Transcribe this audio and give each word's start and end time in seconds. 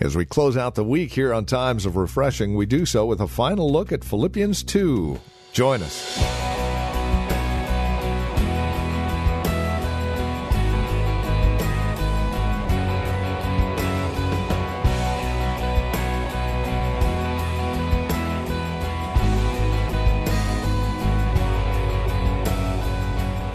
As 0.00 0.16
we 0.16 0.24
close 0.24 0.56
out 0.56 0.74
the 0.74 0.82
week 0.82 1.12
here 1.12 1.32
on 1.32 1.44
Times 1.44 1.86
of 1.86 1.94
Refreshing, 1.94 2.56
we 2.56 2.66
do 2.66 2.84
so 2.84 3.06
with 3.06 3.20
a 3.20 3.28
final 3.28 3.70
look 3.70 3.92
at 3.92 4.02
Philippians 4.02 4.64
2. 4.64 5.20
Join 5.52 5.82
us. 5.82 6.53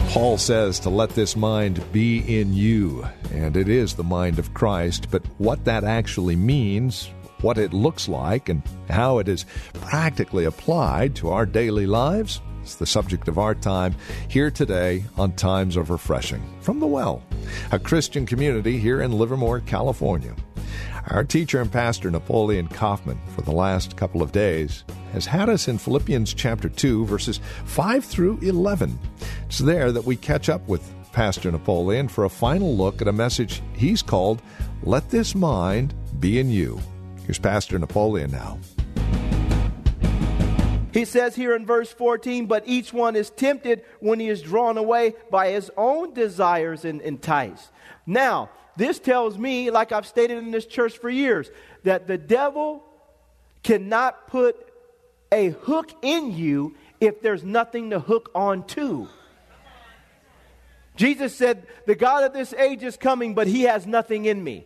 Paul 0.10 0.40
says 0.40 0.80
to 0.80 0.90
let 0.90 1.12
this 1.12 1.36
mind 1.36 1.84
be 1.92 2.40
in 2.40 2.52
you, 2.52 3.08
and 3.32 3.56
it 3.56 3.70
is 3.70 3.94
the 3.94 4.04
mind 4.04 4.40
of 4.40 4.56
Christ, 4.56 5.08
but 5.12 5.24
what 5.38 5.66
that 5.66 5.84
actually 5.84 6.36
means, 6.36 7.12
what 7.42 7.60
it 7.60 7.74
looks 7.74 8.10
like, 8.10 8.50
and 8.50 8.64
how 8.90 9.20
it 9.20 9.28
is 9.28 9.46
practically 9.74 10.46
applied 10.46 11.16
to 11.18 11.30
our 11.30 11.46
daily 11.46 11.86
lives 11.86 12.42
is 12.64 12.78
the 12.78 12.88
subject 12.88 13.28
of 13.28 13.38
our 13.38 13.54
time 13.54 13.96
here 14.28 14.50
today 14.50 15.04
on 15.16 15.34
Times 15.34 15.78
of 15.78 15.92
Refreshing 15.92 16.42
from 16.60 16.80
the 16.80 16.88
Well, 16.88 17.22
a 17.72 17.78
Christian 17.78 18.26
community 18.26 18.80
here 18.80 19.04
in 19.04 19.12
Livermore, 19.12 19.60
California. 19.60 20.36
Our 21.08 21.24
teacher 21.24 21.62
and 21.62 21.72
pastor, 21.72 22.12
Napoleon 22.12 22.68
Kaufman, 22.68 23.20
for 23.34 23.42
the 23.42 23.52
last 23.52 23.96
couple 23.96 24.22
of 24.22 24.32
days, 24.32 24.84
has 25.14 25.26
had 25.26 25.50
us 25.50 25.68
in 25.68 25.78
Philippians 25.78 26.34
chapter 26.34 26.70
2, 26.70 27.06
verses 27.06 27.40
5 27.66 28.06
through 28.06 28.40
11. 28.42 29.00
It's 29.46 29.60
there 29.60 29.92
that 29.92 30.06
we 30.06 30.16
catch 30.16 30.50
up 30.50 30.68
with 30.68 30.84
Pastor 31.12 31.52
Napoleon 31.52 32.08
for 32.08 32.26
a 32.26 32.30
final 32.30 32.76
look 32.76 33.02
at 33.02 33.08
a 33.08 33.14
message 33.14 33.62
he's 33.76 34.02
called 34.02 34.42
Let 34.84 35.10
This 35.10 35.34
Mind 35.34 35.96
Be 36.20 36.40
in 36.40 36.52
You. 36.52 36.80
Here's 37.26 37.40
Pastor 37.40 37.80
Napoleon 37.80 38.32
now. 38.32 38.60
He 40.94 41.06
says 41.06 41.36
here 41.36 41.56
in 41.56 41.66
verse 41.66 41.92
14, 41.94 42.46
but 42.46 42.64
each 42.68 42.94
one 42.94 43.16
is 43.16 43.30
tempted 43.30 43.84
when 44.00 44.20
he 44.20 44.28
is 44.28 44.42
drawn 44.42 44.78
away 44.78 45.16
by 45.32 45.50
his 45.50 45.72
own 45.78 46.14
desires 46.14 46.84
and 46.84 47.00
enticed. 47.02 47.70
Now, 48.06 48.50
this 48.80 48.98
tells 48.98 49.38
me, 49.38 49.70
like 49.72 49.92
I've 49.92 50.08
stated 50.08 50.38
in 50.38 50.52
this 50.52 50.66
church 50.66 50.98
for 50.98 51.10
years, 51.10 51.52
that 51.84 52.08
the 52.08 52.18
devil 52.18 52.82
cannot 53.62 54.28
put 54.28 54.56
a 55.32 55.50
hook 55.50 55.92
in 56.02 56.32
you 56.32 56.76
if 57.02 57.22
there's 57.22 57.44
nothing 57.44 57.90
to 57.90 58.00
hook 58.00 58.32
on 58.34 58.66
to. 58.68 59.10
Jesus 60.96 61.36
said, 61.36 61.68
The 61.88 61.96
God 61.96 62.24
of 62.24 62.32
this 62.32 62.54
age 62.54 62.82
is 62.84 62.96
coming, 62.96 63.36
but 63.36 63.48
he 63.48 63.64
has 63.64 63.86
nothing 63.86 64.24
in 64.26 64.42
me. 64.42 64.66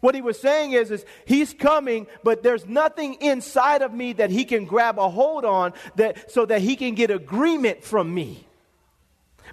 What 0.00 0.14
he 0.14 0.22
was 0.22 0.40
saying 0.40 0.72
is, 0.72 0.90
is 0.90 1.04
he's 1.26 1.52
coming, 1.52 2.06
but 2.24 2.42
there's 2.42 2.66
nothing 2.66 3.14
inside 3.20 3.82
of 3.82 3.92
me 3.92 4.14
that 4.14 4.30
he 4.30 4.46
can 4.46 4.64
grab 4.64 4.98
a 4.98 5.08
hold 5.10 5.44
on 5.44 5.74
that, 5.96 6.32
so 6.32 6.46
that 6.46 6.62
he 6.62 6.76
can 6.76 6.94
get 6.94 7.10
agreement 7.10 7.84
from 7.84 8.12
me. 8.12 8.46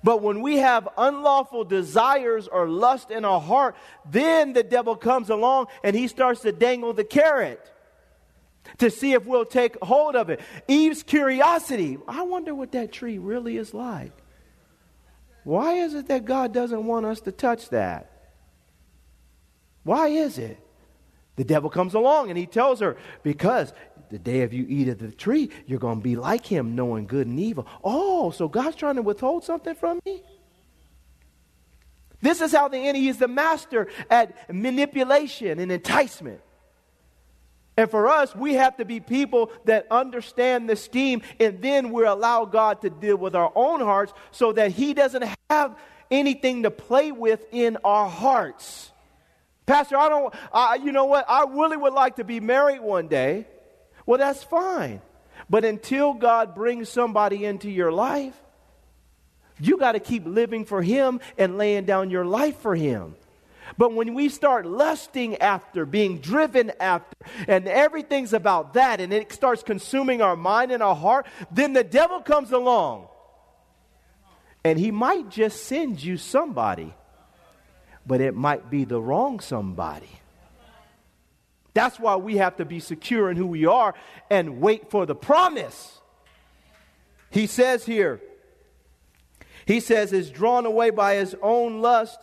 But 0.04 0.22
when 0.22 0.42
we 0.42 0.58
have 0.58 0.88
unlawful 0.98 1.64
desires 1.64 2.48
or 2.48 2.68
lust 2.68 3.12
in 3.12 3.26
our 3.26 3.42
heart, 3.42 3.76
then 4.10 4.54
the 4.54 4.64
devil 4.64 4.96
comes 4.96 5.30
along 5.30 5.68
and 5.84 5.96
he 5.96 6.08
starts 6.08 6.42
to 6.42 6.52
dangle 6.52 6.94
the 6.94 7.04
carrot 7.04 7.72
to 8.78 8.90
see 8.90 9.14
if 9.14 9.26
we'll 9.26 9.46
take 9.46 9.78
hold 9.82 10.16
of 10.16 10.30
it. 10.30 10.40
Eve's 10.68 11.04
curiosity 11.04 11.98
I 12.08 12.24
wonder 12.24 12.54
what 12.54 12.72
that 12.74 12.92
tree 12.92 13.18
really 13.18 13.58
is 13.58 13.74
like. 13.74 14.14
Why 15.44 15.76
is 15.76 15.94
it 15.94 16.08
that 16.08 16.26
God 16.26 16.54
doesn't 16.54 16.86
want 16.86 17.06
us 17.06 17.22
to 17.22 17.32
touch 17.32 17.70
that? 17.70 18.12
Why 19.84 20.10
is 20.10 20.38
it? 20.38 20.60
The 21.40 21.46
devil 21.46 21.70
comes 21.70 21.94
along 21.94 22.28
and 22.28 22.38
he 22.38 22.46
tells 22.46 22.82
her, 22.82 22.98
Because 23.24 23.72
the 24.10 24.20
day 24.20 24.42
of 24.42 24.52
you 24.52 24.66
eat 24.68 24.90
of 24.90 24.98
the 25.00 25.10
tree, 25.10 25.50
you're 25.68 25.80
going 25.80 26.00
to 26.00 26.04
be 26.04 26.18
like 26.18 26.46
him, 26.46 26.76
knowing 26.76 27.08
good 27.08 27.28
and 27.28 27.40
evil. 27.40 27.66
Oh, 27.82 28.32
so 28.32 28.50
God's 28.50 28.76
trying 28.76 28.98
to 28.98 29.02
withhold 29.02 29.46
something 29.46 29.74
from 29.74 30.02
me? 30.06 30.22
This 32.20 32.42
is 32.42 32.52
how 32.52 32.68
the 32.68 32.80
enemy 32.80 33.08
is 33.08 33.20
the 33.20 33.30
master 33.30 33.88
at 34.10 34.54
manipulation 34.54 35.62
and 35.62 35.72
enticement. 35.72 36.42
And 37.78 37.90
for 37.90 38.10
us, 38.10 38.36
we 38.36 38.56
have 38.56 38.76
to 38.76 38.84
be 38.84 39.00
people 39.00 39.50
that 39.64 39.88
understand 39.90 40.70
the 40.70 40.76
scheme, 40.76 41.22
and 41.40 41.62
then 41.62 41.94
we 41.94 42.04
allow 42.04 42.44
God 42.44 42.82
to 42.82 42.90
deal 42.90 43.16
with 43.16 43.34
our 43.34 43.54
own 43.56 43.80
hearts 43.80 44.12
so 44.32 44.52
that 44.52 44.72
He 44.72 44.94
doesn't 44.94 45.24
have 45.50 45.80
anything 46.12 46.64
to 46.64 46.70
play 46.70 47.14
with 47.14 47.46
in 47.54 47.78
our 47.86 48.10
hearts. 48.10 48.92
Pastor, 49.70 49.98
I 49.98 50.10
don't, 50.10 50.34
I, 50.52 50.76
you 50.84 50.92
know 50.92 51.06
what? 51.06 51.26
I 51.30 51.46
really 51.48 51.78
would 51.78 51.94
like 51.94 52.16
to 52.16 52.24
be 52.24 52.40
married 52.40 52.82
one 52.82 53.08
day. 53.08 53.46
Well, 54.08 54.18
that's 54.18 54.44
fine. 54.44 55.00
But 55.48 55.64
until 55.64 56.16
God 56.16 56.56
brings 56.56 56.90
somebody 56.90 57.46
into 57.46 57.70
your 57.70 57.92
life, 57.92 58.34
you 59.60 59.78
got 59.78 59.92
to 59.92 60.00
keep 60.00 60.26
living 60.26 60.66
for 60.66 60.82
Him 60.82 61.20
and 61.38 61.60
laying 61.60 61.86
down 61.86 62.10
your 62.10 62.26
life 62.26 62.58
for 62.62 62.76
Him. 62.76 63.16
But 63.78 63.94
when 63.94 64.16
we 64.16 64.30
start 64.30 64.66
lusting 64.66 65.38
after, 65.38 65.86
being 65.86 66.18
driven 66.18 66.72
after, 66.80 67.16
and 67.48 67.68
everything's 67.68 68.34
about 68.34 68.74
that, 68.74 69.00
and 69.00 69.14
it 69.14 69.32
starts 69.32 69.62
consuming 69.62 70.20
our 70.24 70.36
mind 70.36 70.72
and 70.72 70.82
our 70.82 70.96
heart, 70.96 71.28
then 71.52 71.74
the 71.74 71.84
devil 71.84 72.22
comes 72.22 72.52
along. 72.52 73.08
And 74.64 74.80
he 74.80 74.90
might 74.90 75.30
just 75.30 75.66
send 75.66 76.04
you 76.04 76.18
somebody, 76.18 76.92
but 78.10 78.22
it 78.22 78.36
might 78.36 78.72
be 78.72 78.86
the 78.86 79.00
wrong 79.00 79.40
somebody. 79.40 80.10
That's 81.76 82.00
why 82.00 82.16
we 82.16 82.38
have 82.38 82.58
to 82.58 82.66
be 82.66 82.80
secure 82.80 83.30
in 83.30 83.38
who 83.38 83.46
we 83.46 83.68
are 83.68 83.94
and 84.32 84.60
wait 84.60 84.90
for 84.90 85.06
the 85.06 85.14
promise. 85.14 86.00
He 87.30 87.46
says 87.46 87.86
here, 87.86 88.20
he 89.68 89.80
says, 89.80 90.12
is 90.12 90.32
drawn 90.32 90.66
away 90.66 90.90
by 90.90 91.18
his 91.18 91.36
own 91.44 91.82
lust. 91.82 92.18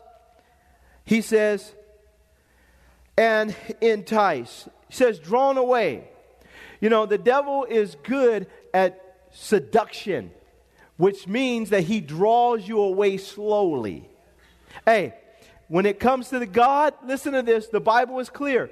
He 1.05 1.21
says, 1.21 1.73
and 3.17 3.55
entice. 3.81 4.69
He 4.89 4.95
says, 4.95 5.21
drawn 5.21 5.57
away. 5.57 6.09
You 6.81 6.89
know, 6.89 7.07
the 7.07 7.17
devil 7.17 7.65
is 7.65 7.97
good 8.03 8.49
at 8.75 9.01
seduction, 9.31 10.33
which 10.97 11.29
means 11.29 11.71
that 11.71 11.85
he 11.85 12.01
draws 12.01 12.67
you 12.67 12.81
away 12.81 13.19
slowly. 13.19 14.09
Hey, 14.85 15.15
when 15.69 15.87
it 15.87 15.99
comes 15.99 16.29
to 16.29 16.39
the 16.39 16.47
God, 16.47 16.95
listen 17.05 17.33
to 17.33 17.43
this. 17.43 17.67
The 17.69 17.81
Bible 17.81 18.19
is 18.21 18.31
clear. 18.31 18.71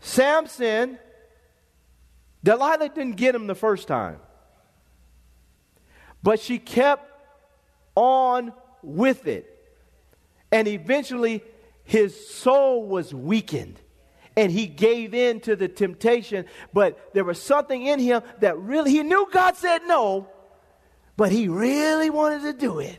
Samson, 0.00 0.98
Delilah 2.42 2.88
didn't 2.88 3.16
get 3.16 3.34
him 3.34 3.46
the 3.46 3.54
first 3.54 3.88
time. 3.88 4.18
But 6.22 6.40
she 6.40 6.58
kept 6.58 7.10
on 7.94 8.52
with 8.82 9.26
it. 9.26 9.46
And 10.52 10.68
eventually, 10.68 11.42
his 11.84 12.28
soul 12.28 12.86
was 12.86 13.14
weakened. 13.14 13.80
And 14.36 14.52
he 14.52 14.66
gave 14.66 15.14
in 15.14 15.40
to 15.40 15.56
the 15.56 15.68
temptation. 15.68 16.44
But 16.72 17.14
there 17.14 17.24
was 17.24 17.40
something 17.40 17.86
in 17.86 17.98
him 17.98 18.22
that 18.40 18.58
really, 18.58 18.90
he 18.90 19.02
knew 19.02 19.28
God 19.32 19.56
said 19.56 19.82
no, 19.86 20.28
but 21.16 21.32
he 21.32 21.48
really 21.48 22.10
wanted 22.10 22.42
to 22.42 22.52
do 22.52 22.80
it. 22.80 22.98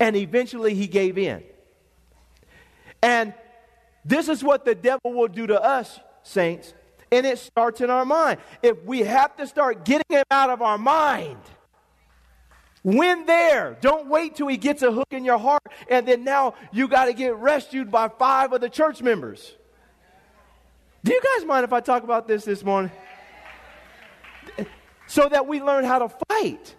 And 0.00 0.16
eventually, 0.16 0.74
he 0.74 0.86
gave 0.86 1.18
in. 1.18 1.42
And 3.02 3.34
this 4.04 4.28
is 4.28 4.42
what 4.42 4.64
the 4.64 4.74
devil 4.74 5.12
will 5.12 5.28
do 5.28 5.46
to 5.46 5.62
us, 5.62 6.00
saints. 6.22 6.74
And 7.12 7.24
it 7.24 7.38
starts 7.38 7.80
in 7.80 7.90
our 7.90 8.04
mind. 8.04 8.40
If 8.62 8.82
we 8.84 9.00
have 9.00 9.36
to 9.36 9.46
start 9.46 9.84
getting 9.84 10.06
him 10.08 10.24
out 10.30 10.50
of 10.50 10.62
our 10.62 10.78
mind, 10.78 11.38
when 12.82 13.24
there, 13.24 13.78
don't 13.80 14.08
wait 14.08 14.36
till 14.36 14.46
he 14.46 14.58
gets 14.58 14.82
a 14.82 14.92
hook 14.92 15.08
in 15.10 15.24
your 15.24 15.38
heart 15.38 15.62
and 15.88 16.06
then 16.06 16.22
now 16.22 16.54
you 16.70 16.86
got 16.86 17.06
to 17.06 17.14
get 17.14 17.34
rescued 17.36 17.90
by 17.90 18.08
five 18.08 18.52
of 18.52 18.60
the 18.60 18.68
church 18.68 19.00
members. 19.00 19.54
Do 21.02 21.12
you 21.12 21.20
guys 21.20 21.46
mind 21.46 21.64
if 21.64 21.72
I 21.72 21.80
talk 21.80 22.02
about 22.02 22.28
this 22.28 22.44
this 22.44 22.62
morning? 22.62 22.90
So 25.06 25.28
that 25.28 25.46
we 25.46 25.62
learn 25.62 25.84
how 25.84 26.00
to 26.00 26.14
fight. 26.28 26.74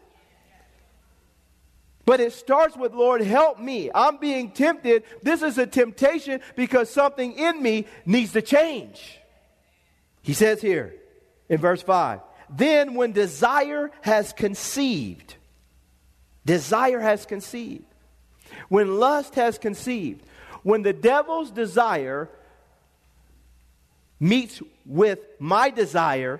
But 2.05 2.19
it 2.19 2.33
starts 2.33 2.77
with, 2.77 2.93
Lord, 2.93 3.21
help 3.21 3.59
me. 3.59 3.89
I'm 3.93 4.17
being 4.17 4.51
tempted. 4.51 5.03
This 5.23 5.41
is 5.41 5.57
a 5.57 5.65
temptation 5.65 6.39
because 6.55 6.89
something 6.89 7.33
in 7.33 7.61
me 7.61 7.87
needs 8.05 8.33
to 8.33 8.41
change. 8.41 9.19
He 10.21 10.33
says 10.33 10.61
here 10.61 10.95
in 11.49 11.59
verse 11.59 11.81
5 11.81 12.21
Then 12.49 12.93
when 12.93 13.11
desire 13.11 13.91
has 14.01 14.33
conceived, 14.33 15.35
desire 16.45 16.99
has 16.99 17.25
conceived, 17.25 17.85
when 18.69 18.99
lust 18.99 19.35
has 19.35 19.57
conceived, 19.57 20.23
when 20.61 20.83
the 20.83 20.93
devil's 20.93 21.51
desire 21.51 22.29
meets 24.19 24.61
with 24.85 25.19
my 25.39 25.69
desire, 25.69 26.39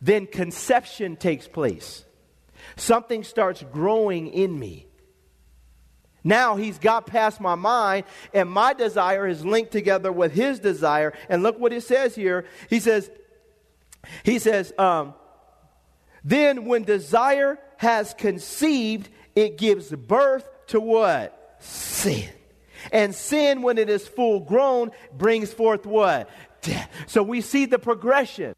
then 0.00 0.26
conception 0.26 1.16
takes 1.16 1.48
place. 1.48 2.04
Something 2.76 3.24
starts 3.24 3.62
growing 3.72 4.28
in 4.28 4.58
me. 4.58 4.86
Now 6.24 6.56
he's 6.56 6.78
got 6.78 7.06
past 7.06 7.40
my 7.40 7.56
mind, 7.56 8.04
and 8.32 8.48
my 8.48 8.74
desire 8.74 9.26
is 9.26 9.44
linked 9.44 9.72
together 9.72 10.12
with 10.12 10.32
his 10.32 10.60
desire. 10.60 11.12
And 11.28 11.42
look 11.42 11.58
what 11.58 11.72
it 11.72 11.82
says 11.82 12.14
here. 12.14 12.46
He 12.70 12.80
says, 12.80 13.10
he 14.22 14.38
says, 14.38 14.72
um, 14.78 15.14
then 16.24 16.66
when 16.66 16.84
desire 16.84 17.58
has 17.78 18.14
conceived, 18.14 19.08
it 19.34 19.58
gives 19.58 19.90
birth 19.90 20.48
to 20.68 20.80
what? 20.80 21.56
Sin. 21.60 22.28
And 22.92 23.14
sin, 23.14 23.62
when 23.62 23.78
it 23.78 23.88
is 23.88 24.06
full 24.06 24.40
grown, 24.40 24.90
brings 25.12 25.52
forth 25.52 25.86
what? 25.86 26.28
Death. 26.62 26.90
So 27.06 27.22
we 27.22 27.40
see 27.40 27.66
the 27.66 27.78
progression. 27.78 28.54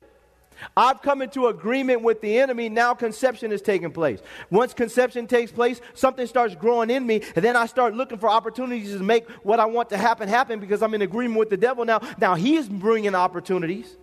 I've 0.76 1.02
come 1.02 1.22
into 1.22 1.46
agreement 1.46 2.02
with 2.02 2.20
the 2.20 2.38
enemy. 2.38 2.68
Now 2.68 2.94
conception 2.94 3.52
is 3.52 3.62
taking 3.62 3.90
place. 3.90 4.20
Once 4.50 4.74
conception 4.74 5.26
takes 5.26 5.52
place, 5.52 5.80
something 5.94 6.26
starts 6.26 6.54
growing 6.54 6.90
in 6.90 7.06
me, 7.06 7.22
and 7.34 7.44
then 7.44 7.56
I 7.56 7.66
start 7.66 7.94
looking 7.94 8.18
for 8.18 8.28
opportunities 8.28 8.92
to 8.92 9.02
make 9.02 9.28
what 9.42 9.60
I 9.60 9.66
want 9.66 9.90
to 9.90 9.96
happen 9.96 10.28
happen 10.28 10.60
because 10.60 10.82
I'm 10.82 10.94
in 10.94 11.02
agreement 11.02 11.38
with 11.38 11.50
the 11.50 11.56
devil 11.56 11.84
now. 11.84 12.00
Now 12.18 12.34
he's 12.34 12.68
bringing 12.68 13.14
opportunities. 13.14 13.96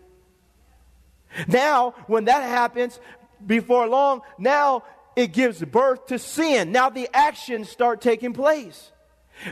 Now, 1.47 1.91
when 2.07 2.25
that 2.25 2.43
happens, 2.43 2.99
before 3.45 3.87
long, 3.87 4.21
now 4.37 4.83
it 5.15 5.33
gives 5.33 5.63
birth 5.63 6.07
to 6.07 6.19
sin. 6.19 6.71
Now 6.71 6.89
the 6.89 7.09
actions 7.13 7.69
start 7.69 8.01
taking 8.01 8.33
place. 8.33 8.91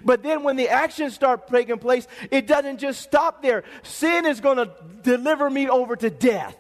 But 0.04 0.24
then 0.24 0.44
when 0.44 0.56
the 0.56 0.69
actions 0.69 1.16
start 1.16 1.48
taking 1.48 1.80
place, 1.80 2.07
it 2.31 2.48
doesn't 2.48 2.78
just 2.78 3.02
stop 3.02 3.42
there. 3.42 3.63
Sin 3.84 4.25
is 4.25 4.40
going 4.40 4.57
to 4.57 4.72
deliver 5.02 5.50
me 5.50 5.68
over 5.68 5.95
to 5.95 6.10
death. 6.10 6.56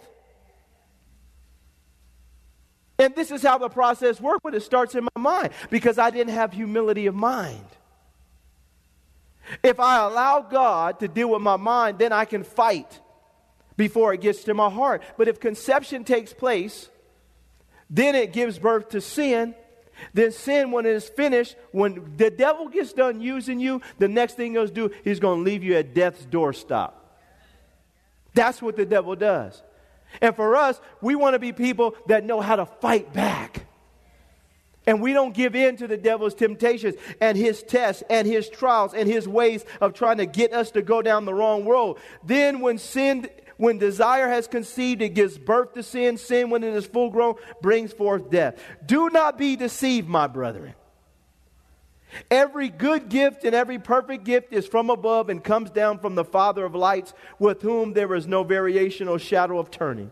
And 2.99 3.15
this 3.15 3.31
is 3.31 3.41
how 3.41 3.57
the 3.57 3.69
process 3.69 4.19
works, 4.19 4.41
but 4.43 4.53
it 4.53 4.61
starts 4.61 4.93
in 4.93 5.05
my 5.15 5.21
mind 5.21 5.51
because 5.69 5.97
I 5.97 6.09
didn't 6.09 6.33
have 6.33 6.51
humility 6.51 7.07
of 7.07 7.15
mind. 7.15 7.65
If 9.63 9.79
I 9.79 10.03
allow 10.05 10.41
God 10.41 10.99
to 10.99 11.07
deal 11.07 11.29
with 11.29 11.41
my 11.41 11.55
mind, 11.55 11.97
then 11.97 12.11
I 12.11 12.25
can 12.25 12.43
fight 12.43 12.99
before 13.77 14.13
it 14.13 14.21
gets 14.21 14.43
to 14.43 14.53
my 14.53 14.69
heart. 14.69 15.01
But 15.17 15.29
if 15.29 15.39
conception 15.39 16.03
takes 16.03 16.33
place, 16.33 16.89
then 17.89 18.15
it 18.15 18.33
gives 18.33 18.59
birth 18.59 18.89
to 18.89 19.01
sin. 19.01 19.55
Then 20.13 20.31
sin, 20.31 20.71
when 20.71 20.85
it 20.85 20.91
is 20.93 21.09
finished, 21.09 21.55
when 21.71 22.13
the 22.17 22.29
devil 22.29 22.67
gets 22.67 22.93
done 22.93 23.21
using 23.21 23.59
you, 23.59 23.81
the 23.97 24.07
next 24.07 24.35
thing 24.35 24.53
he'll 24.53 24.67
do, 24.67 24.91
he's 25.03 25.19
going 25.19 25.39
to 25.39 25.43
leave 25.43 25.63
you 25.63 25.75
at 25.75 25.93
death's 25.93 26.25
doorstop. 26.25 26.91
That's 28.33 28.61
what 28.61 28.75
the 28.75 28.85
devil 28.85 29.15
does. 29.15 29.61
And 30.21 30.35
for 30.35 30.55
us, 30.55 30.79
we 31.01 31.15
want 31.15 31.35
to 31.35 31.39
be 31.39 31.51
people 31.51 31.95
that 32.07 32.25
know 32.25 32.41
how 32.41 32.55
to 32.55 32.65
fight 32.65 33.13
back. 33.13 33.65
And 34.87 35.01
we 35.01 35.13
don't 35.13 35.35
give 35.35 35.55
in 35.55 35.77
to 35.77 35.87
the 35.87 35.97
devil's 35.97 36.33
temptations 36.33 36.95
and 37.21 37.37
his 37.37 37.61
tests 37.61 38.01
and 38.09 38.27
his 38.27 38.49
trials 38.49 38.93
and 38.93 39.07
his 39.07 39.27
ways 39.27 39.63
of 39.81 39.93
trying 39.93 40.17
to 40.17 40.25
get 40.25 40.51
us 40.51 40.71
to 40.71 40.81
go 40.81 41.01
down 41.01 41.25
the 41.25 41.33
wrong 41.33 41.65
road. 41.65 41.97
Then, 42.23 42.59
when 42.59 42.79
sin, 42.79 43.29
when 43.57 43.77
desire 43.77 44.27
has 44.27 44.47
conceived, 44.47 45.01
it 45.01 45.09
gives 45.09 45.37
birth 45.37 45.73
to 45.73 45.83
sin. 45.83 46.17
Sin, 46.17 46.49
when 46.49 46.63
it 46.63 46.73
is 46.73 46.87
full 46.87 47.11
grown, 47.11 47.35
brings 47.61 47.93
forth 47.93 48.31
death. 48.31 48.59
Do 48.83 49.09
not 49.09 49.37
be 49.37 49.55
deceived, 49.55 50.07
my 50.07 50.25
brethren. 50.25 50.73
Every 52.31 52.69
good 52.69 53.09
gift 53.09 53.43
and 53.43 53.55
every 53.55 53.79
perfect 53.79 54.23
gift 54.23 54.53
is 54.53 54.67
from 54.67 54.89
above 54.89 55.29
and 55.29 55.43
comes 55.43 55.69
down 55.69 55.99
from 55.99 56.15
the 56.15 56.25
Father 56.25 56.65
of 56.65 56.75
lights, 56.75 57.13
with 57.37 57.61
whom 57.61 57.93
there 57.93 58.13
is 58.15 58.27
no 58.27 58.43
variation 58.43 59.07
or 59.07 59.19
shadow 59.19 59.59
of 59.59 59.71
turning. 59.71 60.11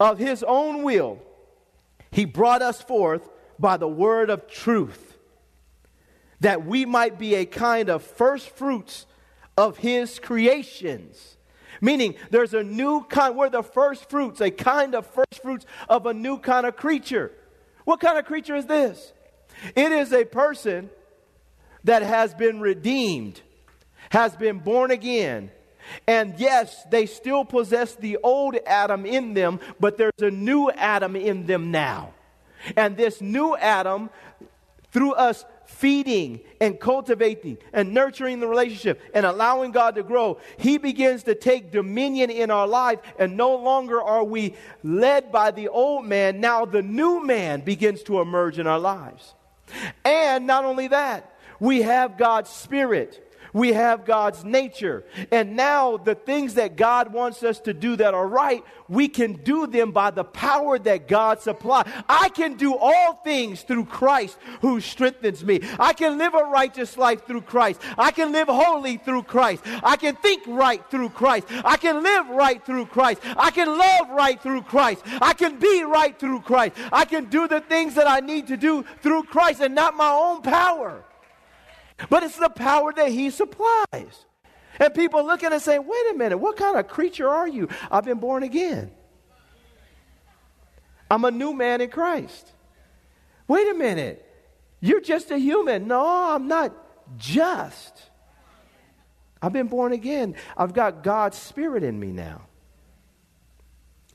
Of 0.00 0.18
his 0.18 0.42
own 0.42 0.82
will, 0.82 1.20
he 2.10 2.24
brought 2.24 2.62
us 2.62 2.82
forth 2.82 3.28
by 3.58 3.76
the 3.76 3.88
word 3.88 4.30
of 4.30 4.48
truth, 4.48 5.16
that 6.40 6.66
we 6.66 6.84
might 6.84 7.18
be 7.18 7.34
a 7.34 7.46
kind 7.46 7.88
of 7.88 8.02
first 8.02 8.50
fruits 8.50 9.06
of 9.56 9.78
his 9.78 10.18
creations. 10.18 11.36
Meaning, 11.80 12.14
there's 12.30 12.54
a 12.54 12.62
new 12.62 13.04
kind, 13.04 13.36
we're 13.36 13.50
the 13.50 13.62
first 13.62 14.10
fruits, 14.10 14.40
a 14.40 14.50
kind 14.50 14.94
of 14.94 15.06
first 15.06 15.42
fruits 15.42 15.66
of 15.88 16.06
a 16.06 16.14
new 16.14 16.38
kind 16.38 16.66
of 16.66 16.76
creature. 16.76 17.32
What 17.84 18.00
kind 18.00 18.18
of 18.18 18.24
creature 18.24 18.56
is 18.56 18.66
this? 18.66 19.12
It 19.74 19.92
is 19.92 20.12
a 20.12 20.24
person 20.24 20.90
that 21.84 22.02
has 22.02 22.34
been 22.34 22.60
redeemed, 22.60 23.40
has 24.10 24.36
been 24.36 24.58
born 24.58 24.90
again. 24.90 25.50
And 26.06 26.34
yes, 26.38 26.84
they 26.90 27.06
still 27.06 27.44
possess 27.44 27.94
the 27.94 28.18
old 28.22 28.56
Adam 28.66 29.06
in 29.06 29.34
them, 29.34 29.60
but 29.78 29.96
there's 29.96 30.12
a 30.20 30.30
new 30.30 30.70
Adam 30.70 31.14
in 31.14 31.46
them 31.46 31.70
now. 31.70 32.12
And 32.76 32.96
this 32.96 33.20
new 33.20 33.56
Adam, 33.56 34.10
through 34.90 35.12
us 35.12 35.44
feeding 35.66 36.40
and 36.60 36.80
cultivating 36.80 37.58
and 37.72 37.92
nurturing 37.92 38.40
the 38.40 38.48
relationship 38.48 39.00
and 39.14 39.24
allowing 39.24 39.70
God 39.70 39.94
to 39.94 40.02
grow, 40.02 40.38
He 40.56 40.78
begins 40.78 41.22
to 41.24 41.36
take 41.36 41.70
dominion 41.70 42.30
in 42.30 42.50
our 42.50 42.66
life. 42.66 42.98
And 43.16 43.36
no 43.36 43.54
longer 43.54 44.02
are 44.02 44.24
we 44.24 44.54
led 44.82 45.30
by 45.30 45.52
the 45.52 45.68
old 45.68 46.04
man. 46.04 46.40
Now 46.40 46.64
the 46.64 46.82
new 46.82 47.24
man 47.24 47.60
begins 47.60 48.02
to 48.04 48.20
emerge 48.20 48.58
in 48.58 48.66
our 48.66 48.80
lives. 48.80 49.35
And 50.04 50.46
not 50.46 50.64
only 50.64 50.88
that, 50.88 51.34
we 51.60 51.82
have 51.82 52.18
God's 52.18 52.50
Spirit. 52.50 53.25
We 53.56 53.72
have 53.72 54.04
God's 54.04 54.44
nature. 54.44 55.06
And 55.32 55.56
now, 55.56 55.96
the 55.96 56.14
things 56.14 56.52
that 56.54 56.76
God 56.76 57.10
wants 57.10 57.42
us 57.42 57.58
to 57.60 57.72
do 57.72 57.96
that 57.96 58.12
are 58.12 58.28
right, 58.28 58.62
we 58.86 59.08
can 59.08 59.32
do 59.32 59.66
them 59.66 59.92
by 59.92 60.10
the 60.10 60.24
power 60.24 60.78
that 60.80 61.08
God 61.08 61.40
supplies. 61.40 61.90
I 62.06 62.28
can 62.28 62.58
do 62.58 62.76
all 62.76 63.14
things 63.14 63.62
through 63.62 63.86
Christ 63.86 64.36
who 64.60 64.78
strengthens 64.82 65.42
me. 65.42 65.62
I 65.80 65.94
can 65.94 66.18
live 66.18 66.34
a 66.34 66.44
righteous 66.44 66.98
life 66.98 67.26
through 67.26 67.40
Christ. 67.40 67.80
I 67.96 68.10
can 68.10 68.30
live 68.30 68.48
holy 68.48 68.98
through 68.98 69.22
Christ. 69.22 69.62
I 69.82 69.96
can 69.96 70.16
think 70.16 70.42
right 70.46 70.84
through 70.90 71.08
Christ. 71.08 71.46
I 71.64 71.78
can 71.78 72.02
live 72.02 72.28
right 72.28 72.62
through 72.62 72.84
Christ. 72.84 73.22
I 73.38 73.50
can 73.50 73.68
love 73.68 74.10
right 74.10 74.38
through 74.38 74.64
Christ. 74.64 75.02
I 75.22 75.32
can 75.32 75.58
be 75.58 75.82
right 75.82 76.18
through 76.18 76.42
Christ. 76.42 76.76
I 76.92 77.06
can 77.06 77.24
do 77.30 77.48
the 77.48 77.62
things 77.62 77.94
that 77.94 78.06
I 78.06 78.20
need 78.20 78.48
to 78.48 78.58
do 78.58 78.84
through 79.00 79.22
Christ 79.22 79.62
and 79.62 79.74
not 79.74 79.96
my 79.96 80.10
own 80.10 80.42
power. 80.42 81.02
But 82.10 82.22
it's 82.22 82.36
the 82.36 82.48
power 82.48 82.92
that 82.92 83.08
He 83.08 83.30
supplies. 83.30 84.26
And 84.78 84.94
people 84.94 85.24
looking 85.24 85.52
and 85.52 85.62
say, 85.62 85.78
wait 85.78 86.10
a 86.10 86.14
minute, 86.14 86.36
what 86.36 86.56
kind 86.56 86.76
of 86.76 86.86
creature 86.88 87.28
are 87.28 87.48
you? 87.48 87.68
I've 87.90 88.04
been 88.04 88.18
born 88.18 88.42
again. 88.42 88.90
I'm 91.10 91.24
a 91.24 91.30
new 91.30 91.52
man 91.54 91.80
in 91.80 91.88
Christ. 91.88 92.52
Wait 93.48 93.68
a 93.68 93.74
minute. 93.74 94.22
You're 94.80 95.00
just 95.00 95.30
a 95.30 95.38
human. 95.38 95.88
No, 95.88 96.04
I'm 96.04 96.48
not 96.48 96.72
just. 97.16 98.02
I've 99.40 99.52
been 99.52 99.68
born 99.68 99.92
again. 99.92 100.34
I've 100.56 100.74
got 100.74 101.02
God's 101.02 101.38
Spirit 101.38 101.82
in 101.82 101.98
me 101.98 102.12
now. 102.12 102.42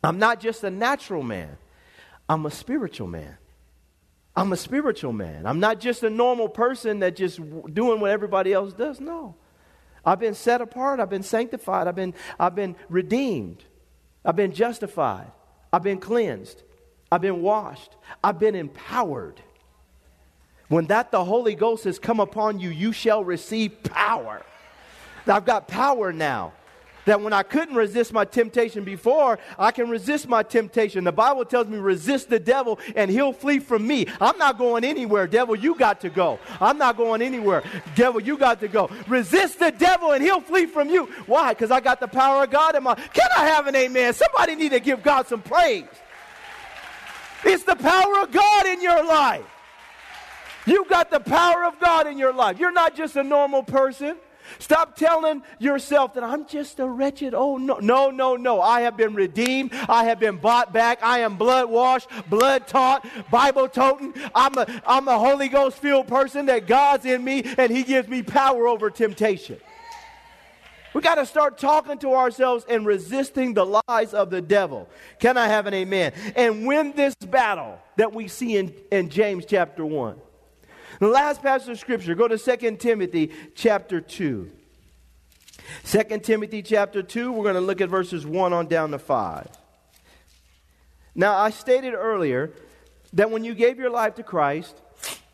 I'm 0.04 0.20
not 0.20 0.40
just 0.40 0.64
a 0.64 0.70
natural 0.70 1.24
man, 1.24 1.58
I'm 2.28 2.46
a 2.46 2.52
spiritual 2.52 3.08
man. 3.08 3.38
I'm 4.42 4.52
a 4.54 4.58
spiritual 4.58 5.14
man. 5.14 5.46
I'm 5.46 5.60
not 5.60 5.80
just 5.80 6.02
a 6.02 6.10
normal 6.10 6.50
person 6.50 7.02
that 7.02 7.16
just 7.16 7.40
doing 7.72 8.00
what 8.00 8.10
everybody 8.10 8.54
else 8.54 8.74
does. 8.74 9.00
No. 9.00 9.36
I've 10.04 10.20
been 10.20 10.34
set 10.34 10.62
apart. 10.62 11.00
I've 11.00 11.12
been 11.12 11.22
sanctified. 11.22 11.88
I've 11.88 11.96
been, 11.96 12.16
I've 12.40 12.56
been 12.56 12.76
redeemed. 12.90 13.64
I've 14.26 14.36
been 14.36 14.52
justified. 14.52 15.32
I've 15.72 15.84
been 15.84 16.00
cleansed. 16.00 16.64
I've 17.12 17.22
been 17.22 17.44
washed. 17.44 17.96
I've 18.24 18.40
been 18.40 18.56
empowered. 18.56 19.40
When 20.70 20.88
that 20.88 21.12
the 21.12 21.24
Holy 21.24 21.54
Ghost 21.54 21.84
has 21.84 22.00
come 22.00 22.20
upon 22.20 22.60
you, 22.60 22.72
you 22.72 22.94
shall 22.94 23.24
receive 23.24 23.84
power. 23.84 24.42
I've 25.28 25.46
got 25.46 25.68
power 25.68 26.12
now. 26.12 26.54
That 27.06 27.22
when 27.22 27.34
I 27.34 27.44
couldn't 27.44 27.76
resist 27.76 28.14
my 28.14 28.26
temptation 28.26 28.84
before, 28.84 29.40
I 29.58 29.72
can 29.72 29.90
resist 29.90 30.28
my 30.28 30.44
temptation. 30.44 31.04
The 31.04 31.12
Bible 31.12 31.46
tells 31.46 31.68
me 31.68 31.78
resist 31.78 32.30
the 32.30 32.40
devil 32.40 32.80
and 32.96 33.10
he'll 33.10 33.34
flee 33.34 33.60
from 33.60 33.86
me. 33.88 34.08
I'm 34.20 34.38
not 34.38 34.58
going 34.58 34.84
anywhere. 34.84 35.28
Devil, 35.28 35.56
you 35.56 35.76
got 35.76 36.02
to 36.02 36.10
go. 36.10 36.40
I'm 36.60 36.78
not 36.78 36.98
going 36.98 37.22
anywhere. 37.22 37.64
Devil, 37.96 38.22
you 38.22 38.38
got 38.38 38.60
to 38.60 38.68
go. 38.68 38.90
Resist 39.08 39.60
the 39.60 39.72
devil 39.72 40.12
and 40.12 40.24
he'll 40.24 40.42
flee 40.42 40.66
from 40.66 40.90
you. 40.90 41.06
Why? 41.26 41.54
Because 41.54 41.72
I 41.72 41.80
got 41.80 42.00
the 42.00 42.08
power 42.08 42.44
of 42.44 42.52
God 42.52 42.76
in 42.76 42.84
my. 42.84 42.96
Can 42.96 43.30
I 43.38 43.46
have 43.48 43.68
an 43.68 43.76
amen? 43.76 44.14
Somebody 44.14 44.56
need 44.56 44.72
to 44.72 44.80
give 44.80 45.02
God 45.02 45.28
some 45.28 45.42
praise. 45.42 45.86
It's 47.44 47.64
the 47.64 47.76
power 47.76 48.22
of 48.22 48.32
God 48.32 48.66
in 48.68 48.82
your 48.82 49.04
life. 49.04 49.46
You 50.66 50.86
got 50.88 51.10
the 51.10 51.20
power 51.20 51.66
of 51.66 51.80
God 51.80 52.06
in 52.06 52.18
your 52.18 52.34
life. 52.34 52.60
You're 52.60 52.72
not 52.72 52.96
just 52.96 53.16
a 53.16 53.24
normal 53.24 53.64
person. 53.64 54.16
Stop 54.60 54.96
telling 54.96 55.44
yourself 55.60 56.14
that 56.16 56.24
I'm 56.24 56.48
just 56.48 56.80
a 56.80 56.88
wretched. 56.88 57.34
Oh, 57.34 57.58
no, 57.58 57.78
no, 57.80 58.12
no, 58.12 58.36
no. 58.36 58.62
I 58.62 58.82
have 58.82 58.98
been 58.98 59.14
redeemed. 59.14 59.74
I 59.74 60.06
have 60.06 60.20
been 60.20 60.38
bought 60.38 60.74
back. 60.74 61.00
I 61.04 61.20
am 61.20 61.38
blood 61.38 61.70
washed, 61.70 62.10
blood 62.30 62.68
taught, 62.68 63.08
Bible 63.30 63.68
toting. 63.68 64.14
I'm 64.34 64.58
a, 64.58 64.82
I'm 64.86 65.08
a 65.08 65.18
Holy 65.18 65.48
Ghost 65.48 65.78
filled 65.78 66.08
person 66.08 66.48
that 66.48 66.68
God's 66.68 67.06
in 67.06 67.24
me 67.24 67.44
and 67.58 67.72
He 67.72 67.84
gives 67.84 68.08
me 68.08 68.24
power 68.24 68.68
over 68.68 68.90
temptation. 68.90 69.58
We 70.94 71.02
got 71.02 71.16
to 71.16 71.26
start 71.26 71.58
talking 71.58 72.00
to 72.00 72.14
ourselves 72.16 72.66
and 72.68 72.86
resisting 72.86 73.54
the 73.54 73.82
lies 73.88 74.14
of 74.14 74.30
the 74.30 74.42
devil. 74.42 74.90
Can 75.20 75.38
I 75.38 75.48
have 75.48 75.66
an 75.66 75.74
amen? 75.74 76.14
And 76.36 76.68
win 76.68 76.92
this 76.94 77.16
battle 77.16 77.80
that 77.96 78.14
we 78.14 78.28
see 78.28 78.58
in, 78.58 78.74
in 78.92 79.10
James 79.10 79.46
chapter 79.46 79.86
1. 79.86 80.20
The 81.02 81.08
last 81.08 81.42
passage 81.42 81.70
of 81.70 81.80
scripture, 81.80 82.14
go 82.14 82.28
to 82.28 82.38
2 82.38 82.78
Timothy 82.78 83.32
chapter 83.56 84.00
2. 84.00 84.52
2 85.86 86.04
Timothy 86.20 86.62
chapter 86.62 87.02
2, 87.02 87.32
we're 87.32 87.42
going 87.42 87.56
to 87.56 87.62
look 87.62 87.82
at 87.82 87.90
verses 87.90 88.24
1 88.24 88.54
on 88.54 88.68
down 88.68 88.92
to 88.92 89.00
5. 89.00 89.48
Now, 91.16 91.36
I 91.36 91.50
stated 91.50 91.96
earlier 91.96 92.52
that 93.14 93.32
when 93.32 93.44
you 93.44 93.56
gave 93.56 93.80
your 93.80 93.90
life 93.90 94.14
to 94.16 94.24
Christ, 94.24 94.80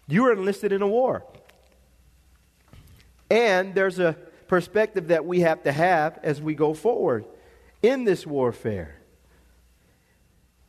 you 0.08 0.24
were 0.24 0.32
enlisted 0.32 0.72
in 0.72 0.82
a 0.82 0.88
war. 0.88 1.26
And 3.30 3.76
there's 3.76 4.00
a 4.00 4.14
perspective 4.48 5.10
that 5.10 5.26
we 5.26 5.42
have 5.42 5.64
to 5.64 5.74
have 5.74 6.18
as 6.24 6.42
we 6.42 6.56
go 6.56 6.74
forward 6.74 7.26
in 7.82 8.06
this 8.06 8.26
warfare. 8.26 9.02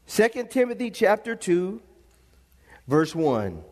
2 0.08 0.48
Timothy 0.50 0.90
chapter 0.90 1.36
2, 1.36 1.80
verse 2.88 3.14
1. 3.14 3.62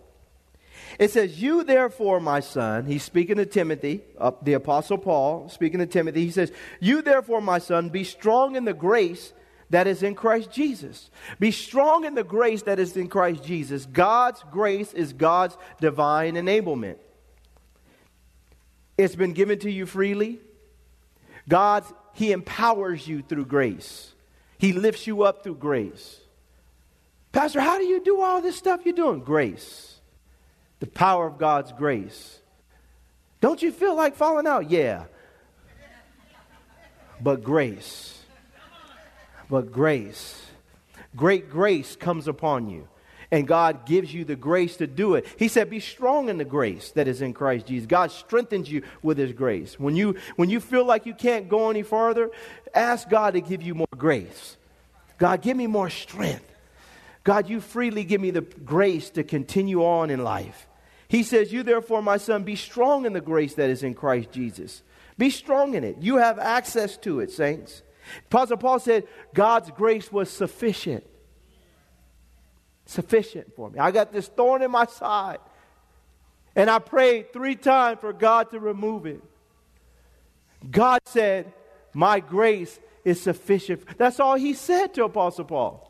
It 0.98 1.10
says, 1.10 1.40
You 1.40 1.64
therefore, 1.64 2.20
my 2.20 2.40
son, 2.40 2.86
he's 2.86 3.02
speaking 3.02 3.36
to 3.36 3.46
Timothy, 3.46 4.02
uh, 4.18 4.32
the 4.42 4.54
Apostle 4.54 4.98
Paul, 4.98 5.48
speaking 5.48 5.80
to 5.80 5.86
Timothy, 5.86 6.24
he 6.24 6.30
says, 6.30 6.52
You 6.80 7.02
therefore, 7.02 7.40
my 7.40 7.58
son, 7.58 7.90
be 7.90 8.04
strong 8.04 8.56
in 8.56 8.64
the 8.64 8.74
grace 8.74 9.32
that 9.70 9.86
is 9.86 10.02
in 10.02 10.14
Christ 10.14 10.50
Jesus. 10.50 11.10
Be 11.38 11.50
strong 11.50 12.04
in 12.04 12.14
the 12.14 12.24
grace 12.24 12.62
that 12.62 12.78
is 12.78 12.96
in 12.96 13.08
Christ 13.08 13.44
Jesus. 13.44 13.84
God's 13.86 14.42
grace 14.50 14.92
is 14.94 15.12
God's 15.12 15.56
divine 15.80 16.34
enablement. 16.36 16.96
It's 18.96 19.16
been 19.16 19.34
given 19.34 19.58
to 19.60 19.70
you 19.70 19.84
freely. 19.84 20.40
God, 21.48 21.84
He 22.14 22.32
empowers 22.32 23.06
you 23.06 23.22
through 23.22 23.46
grace, 23.46 24.14
He 24.58 24.72
lifts 24.72 25.06
you 25.06 25.24
up 25.24 25.42
through 25.42 25.56
grace. 25.56 26.20
Pastor, 27.32 27.60
how 27.60 27.76
do 27.76 27.84
you 27.84 28.02
do 28.02 28.22
all 28.22 28.40
this 28.40 28.56
stuff 28.56 28.80
you're 28.86 28.94
doing? 28.94 29.20
Grace 29.20 29.95
the 30.80 30.86
power 30.86 31.26
of 31.26 31.38
God's 31.38 31.72
grace. 31.72 32.40
Don't 33.40 33.62
you 33.62 33.72
feel 33.72 33.94
like 33.94 34.16
falling 34.16 34.46
out? 34.46 34.70
Yeah. 34.70 35.04
But 37.20 37.42
grace. 37.42 38.18
But 39.48 39.72
grace. 39.72 40.42
Great 41.14 41.50
grace 41.50 41.96
comes 41.96 42.28
upon 42.28 42.68
you. 42.68 42.88
And 43.30 43.46
God 43.46 43.86
gives 43.86 44.14
you 44.14 44.24
the 44.24 44.36
grace 44.36 44.76
to 44.76 44.86
do 44.86 45.14
it. 45.14 45.26
He 45.36 45.48
said, 45.48 45.68
Be 45.68 45.80
strong 45.80 46.28
in 46.28 46.38
the 46.38 46.44
grace 46.44 46.92
that 46.92 47.08
is 47.08 47.22
in 47.22 47.32
Christ 47.32 47.66
Jesus. 47.66 47.86
God 47.86 48.12
strengthens 48.12 48.70
you 48.70 48.82
with 49.02 49.18
His 49.18 49.32
grace. 49.32 49.80
When 49.80 49.96
you, 49.96 50.16
when 50.36 50.48
you 50.48 50.60
feel 50.60 50.84
like 50.84 51.06
you 51.06 51.14
can't 51.14 51.48
go 51.48 51.70
any 51.70 51.82
farther, 51.82 52.30
ask 52.72 53.08
God 53.08 53.34
to 53.34 53.40
give 53.40 53.62
you 53.62 53.74
more 53.74 53.88
grace. 53.96 54.56
God, 55.18 55.42
give 55.42 55.56
me 55.56 55.66
more 55.66 55.90
strength. 55.90 56.55
God, 57.26 57.48
you 57.48 57.60
freely 57.60 58.04
give 58.04 58.20
me 58.20 58.30
the 58.30 58.42
grace 58.42 59.10
to 59.10 59.24
continue 59.24 59.84
on 59.84 60.10
in 60.10 60.22
life. 60.22 60.68
He 61.08 61.24
says, 61.24 61.52
You 61.52 61.64
therefore, 61.64 62.00
my 62.00 62.18
son, 62.18 62.44
be 62.44 62.54
strong 62.54 63.04
in 63.04 63.14
the 63.14 63.20
grace 63.20 63.54
that 63.54 63.68
is 63.68 63.82
in 63.82 63.94
Christ 63.94 64.30
Jesus. 64.30 64.84
Be 65.18 65.30
strong 65.30 65.74
in 65.74 65.82
it. 65.82 65.96
You 66.00 66.18
have 66.18 66.38
access 66.38 66.96
to 66.98 67.18
it, 67.18 67.32
saints. 67.32 67.82
Apostle 68.26 68.58
Paul 68.58 68.78
said, 68.78 69.08
God's 69.34 69.72
grace 69.72 70.12
was 70.12 70.30
sufficient. 70.30 71.04
Sufficient 72.84 73.56
for 73.56 73.70
me. 73.70 73.80
I 73.80 73.90
got 73.90 74.12
this 74.12 74.28
thorn 74.28 74.62
in 74.62 74.70
my 74.70 74.86
side. 74.86 75.40
And 76.54 76.70
I 76.70 76.78
prayed 76.78 77.32
three 77.32 77.56
times 77.56 77.98
for 78.00 78.12
God 78.12 78.52
to 78.52 78.60
remove 78.60 79.04
it. 79.04 79.20
God 80.70 81.00
said, 81.06 81.52
My 81.92 82.20
grace 82.20 82.78
is 83.04 83.20
sufficient. 83.20 83.98
That's 83.98 84.20
all 84.20 84.36
he 84.36 84.54
said 84.54 84.94
to 84.94 85.02
Apostle 85.02 85.46
Paul. 85.46 85.85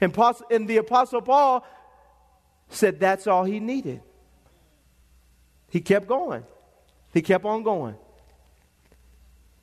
And, 0.00 0.12
the 0.68 0.76
Apostle 0.78 1.22
Paul 1.22 1.66
said 2.68 3.00
that's 3.00 3.26
all 3.26 3.44
he 3.44 3.60
needed. 3.60 4.02
He 5.70 5.80
kept 5.80 6.06
going. 6.06 6.44
He 7.12 7.22
kept 7.22 7.44
on 7.44 7.62
going. 7.62 7.96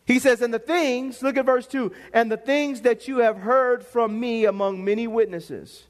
He 0.06 0.20
says, 0.20 0.42
And 0.42 0.54
the 0.54 0.60
things, 0.60 1.22
look 1.22 1.38
at 1.38 1.46
verse 1.46 1.68
2 1.68 1.92
and 2.14 2.32
the 2.32 2.38
things 2.38 2.82
that 2.82 3.08
you 3.08 3.20
have 3.20 3.38
heard 3.38 3.86
from 3.86 4.20
me 4.20 4.46
among 4.46 4.84
many 4.84 5.08
witnesses, 5.08 5.84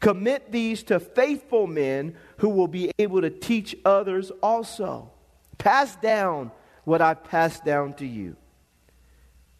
commit 0.00 0.52
these 0.52 0.82
to 0.84 1.00
faithful 1.00 1.66
men 1.66 2.16
who 2.38 2.48
will 2.50 2.68
be 2.68 2.90
able 2.98 3.22
to 3.22 3.30
teach 3.30 3.76
others 3.84 4.30
also. 4.42 5.10
Pass 5.56 5.96
down 5.96 6.50
what 6.82 7.00
I've 7.00 7.24
passed 7.24 7.64
down 7.64 7.94
to 7.94 8.06
you. 8.06 8.36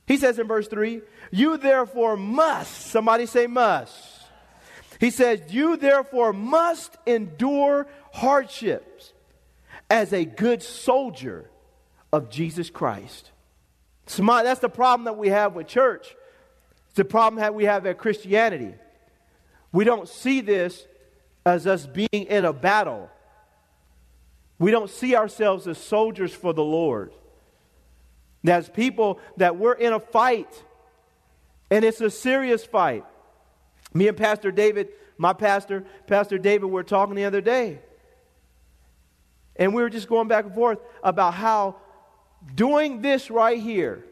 He 0.07 0.19
says 0.19 0.39
in 0.39 0.47
verse 0.47 0.69
3, 0.69 1.01
You 1.31 1.57
therefore 1.57 2.17
must, 2.17 2.89
somebody 2.89 3.25
say 3.25 3.47
must 3.47 4.14
he 5.01 5.11
says, 5.11 5.41
You 5.49 5.77
therefore 5.77 6.33
must 6.33 6.97
endure 7.07 7.87
hardships 8.13 9.13
as 9.91 10.13
a 10.13 10.25
good 10.25 10.63
soldier 10.63 11.51
of 12.13 12.31
Jesus 12.31 12.71
Christ. 12.71 13.31
That's 14.07 14.61
the 14.61 14.69
problem 14.69 15.05
that 15.05 15.17
we 15.17 15.29
have 15.29 15.55
with 15.55 15.67
church. 15.67 16.15
It's 16.89 16.97
the 16.97 17.05
problem 17.05 17.41
that 17.41 17.55
we 17.55 17.65
have 17.65 17.87
at 17.87 17.99
Christianity. 17.99 18.75
We 19.73 19.85
don't 19.85 20.09
see 20.09 20.41
this 20.41 20.87
as 21.45 21.67
us 21.67 21.87
being 21.87 22.09
in 22.13 22.45
a 22.45 22.53
battle. 22.53 23.11
We 24.59 24.71
don't 24.71 24.89
see 24.89 25.17
ourselves 25.17 25.67
as 25.67 25.79
soldiers 25.79 26.33
for 26.33 26.53
the 26.53 26.63
Lord. 26.63 27.13
As 28.47 28.69
people 28.69 29.19
that 29.39 29.57
we're 29.57 29.73
in 29.73 29.93
a 29.93 30.01
fight, 30.01 30.63
and 31.71 31.85
it's 31.85 32.01
a 32.01 32.11
serious 32.11 32.65
fight. 32.65 33.05
Me 33.95 34.09
and 34.09 34.17
Pastor 34.17 34.51
David, 34.51 34.89
my 35.17 35.33
pastor, 35.33 35.85
Pastor 36.09 36.37
David, 36.37 36.67
were 36.67 36.83
talking 36.83 37.15
the 37.15 37.25
other 37.25 37.41
day. 37.41 37.79
And 39.57 39.73
we 39.73 39.83
were 39.83 39.91
just 39.91 40.09
going 40.09 40.27
back 40.27 40.45
and 40.47 40.55
forth 40.55 40.81
about 41.03 41.35
how 41.35 41.77
doing 42.55 43.01
this 43.01 43.31
right 43.31 43.61
here, 43.61 44.05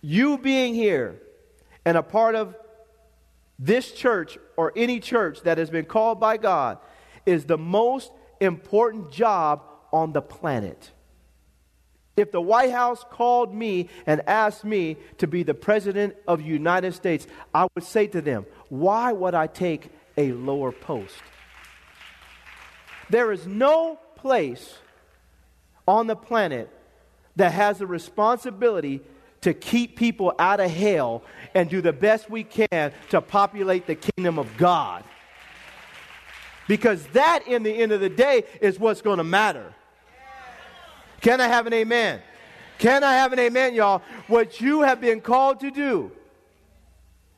you 0.00 0.38
being 0.38 0.74
here 0.74 1.20
and 1.84 1.98
a 1.98 2.02
part 2.02 2.34
of 2.34 2.56
this 3.58 3.92
church 3.92 4.38
or 4.56 4.72
any 4.74 4.98
church 4.98 5.42
that 5.42 5.58
has 5.58 5.68
been 5.68 5.84
called 5.84 6.18
by 6.18 6.38
God, 6.38 6.78
is 7.26 7.44
the 7.44 7.58
most 7.58 8.10
important 8.40 9.12
job 9.12 9.62
on 9.92 10.12
the 10.12 10.22
planet. 10.22 10.90
If 12.20 12.32
the 12.32 12.40
White 12.40 12.70
House 12.70 13.04
called 13.10 13.54
me 13.54 13.88
and 14.06 14.20
asked 14.26 14.64
me 14.64 14.96
to 15.18 15.26
be 15.26 15.42
the 15.42 15.54
President 15.54 16.14
of 16.28 16.40
the 16.40 16.44
United 16.44 16.94
States, 16.94 17.26
I 17.54 17.66
would 17.74 17.84
say 17.84 18.06
to 18.08 18.20
them, 18.20 18.46
why 18.68 19.12
would 19.12 19.34
I 19.34 19.46
take 19.46 19.88
a 20.16 20.32
lower 20.32 20.70
post? 20.70 21.14
There 23.08 23.32
is 23.32 23.46
no 23.46 23.98
place 24.16 24.74
on 25.88 26.06
the 26.06 26.16
planet 26.16 26.68
that 27.36 27.52
has 27.52 27.78
the 27.78 27.86
responsibility 27.86 29.00
to 29.40 29.54
keep 29.54 29.96
people 29.96 30.34
out 30.38 30.60
of 30.60 30.70
hell 30.70 31.22
and 31.54 31.70
do 31.70 31.80
the 31.80 31.92
best 31.92 32.28
we 32.28 32.44
can 32.44 32.92
to 33.08 33.20
populate 33.20 33.86
the 33.86 33.94
kingdom 33.94 34.38
of 34.38 34.56
God. 34.58 35.02
Because 36.68 37.04
that, 37.08 37.48
in 37.48 37.62
the 37.62 37.72
end 37.72 37.92
of 37.92 38.00
the 38.00 38.10
day, 38.10 38.44
is 38.60 38.78
what's 38.78 39.00
going 39.00 39.18
to 39.18 39.24
matter. 39.24 39.74
Can 41.20 41.40
I 41.40 41.48
have 41.48 41.66
an 41.66 41.72
amen? 41.72 42.20
Can 42.78 43.04
I 43.04 43.14
have 43.14 43.32
an 43.32 43.38
amen, 43.38 43.74
y'all? 43.74 44.02
What 44.26 44.60
you 44.60 44.82
have 44.82 45.00
been 45.00 45.20
called 45.20 45.60
to 45.60 45.70
do, 45.70 46.12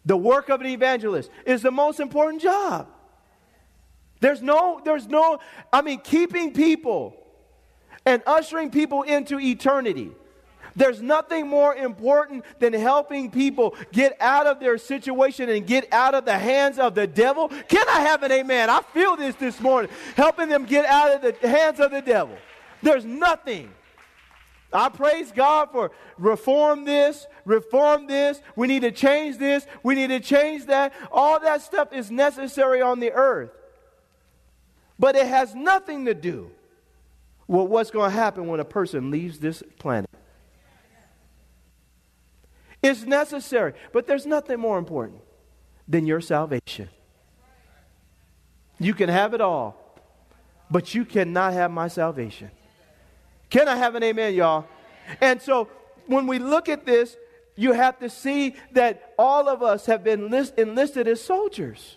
the 0.05 0.17
work 0.17 0.49
of 0.49 0.61
an 0.61 0.67
evangelist, 0.69 1.31
is 1.45 1.63
the 1.63 1.71
most 1.71 1.99
important 1.99 2.43
job. 2.43 2.89
There's 4.21 4.41
no, 4.41 4.81
there's 4.85 5.09
no, 5.09 5.41
I 5.73 5.83
mean, 5.83 5.99
keeping 5.99 6.53
people 6.53 7.17
and 8.07 8.23
ushering 8.25 8.71
people 8.71 9.03
into 9.03 9.41
eternity. 9.41 10.13
There's 10.77 11.03
nothing 11.03 11.49
more 11.49 11.75
important 11.75 12.45
than 12.61 12.73
helping 12.73 13.31
people 13.31 13.75
get 13.93 14.17
out 14.21 14.47
of 14.47 14.61
their 14.61 14.79
situation 14.79 15.49
and 15.51 15.67
get 15.67 15.93
out 15.93 16.15
of 16.15 16.25
the 16.25 16.39
hands 16.39 16.79
of 16.79 16.95
the 16.95 17.07
devil. 17.07 17.49
Can 17.49 17.87
I 17.89 18.01
have 18.01 18.23
an 18.23 18.33
amen? 18.33 18.71
I 18.71 18.81
feel 18.81 19.17
this 19.17 19.35
this 19.35 19.61
morning. 19.61 19.91
Helping 20.17 20.49
them 20.49 20.65
get 20.65 20.87
out 20.87 21.17
of 21.17 21.41
the 21.41 21.49
hands 21.49 21.81
of 21.81 21.91
the 21.91 22.01
devil. 22.01 22.37
There's 22.83 23.05
nothing. 23.05 23.71
I 24.73 24.89
praise 24.89 25.31
God 25.33 25.71
for 25.71 25.91
reform 26.19 26.85
this, 26.85 27.27
reform 27.45 28.07
this. 28.07 28.41
We 28.57 28.67
need 28.67 28.83
to 28.83 28.91
change 28.91 29.39
this. 29.39 29.67
We 29.83 29.95
need 29.95 30.09
to 30.09 30.21
change 30.21 30.67
that. 30.67 30.93
All 31.11 31.39
that 31.41 31.63
stuff 31.63 31.93
is 31.93 32.11
necessary 32.11 32.81
on 32.81 32.99
the 33.01 33.13
earth. 33.13 33.51
But 34.99 35.17
it 35.17 35.27
has 35.27 35.55
nothing 35.55 36.07
to 36.07 36.15
do 36.15 36.51
with 37.47 37.69
what's 37.69 37.91
going 37.91 38.11
to 38.11 38.17
happen 38.17 38.47
when 38.47 38.61
a 38.61 38.65
person 38.65 39.11
leaves 39.11 39.39
this 39.39 39.63
planet. 39.79 40.09
It's 42.83 43.05
necessary, 43.05 43.75
but 43.93 44.07
there's 44.07 44.27
nothing 44.27 44.59
more 44.59 44.79
important 44.79 45.21
than 45.87 46.07
your 46.07 46.21
salvation. 46.21 46.89
You 48.79 48.95
can 48.95 49.09
have 49.09 49.35
it 49.35 49.41
all, 49.41 49.77
but 50.71 50.95
you 50.95 51.05
cannot 51.05 51.53
have 51.53 51.71
my 51.71 51.87
salvation. 51.87 52.51
Can 53.53 53.69
I 53.69 53.77
have 53.77 53.95
an 53.97 54.03
amen, 54.03 54.33
y'all? 54.33 54.65
And 55.21 55.43
so 55.43 55.69
when 56.07 56.27
we 56.27 56.39
look 56.39 56.71
at 56.71 56.87
this, 56.87 57.19
you 57.55 57.73
have 57.73 57.99
to 57.99 58.09
see 58.09 58.55
that 58.73 59.13
all 59.19 59.47
of 59.47 59.63
us 59.63 59.85
have 59.85 60.03
been 60.03 60.31
list, 60.31 60.55
enlisted 60.57 61.07
as 61.07 61.21
soldiers. 61.21 61.97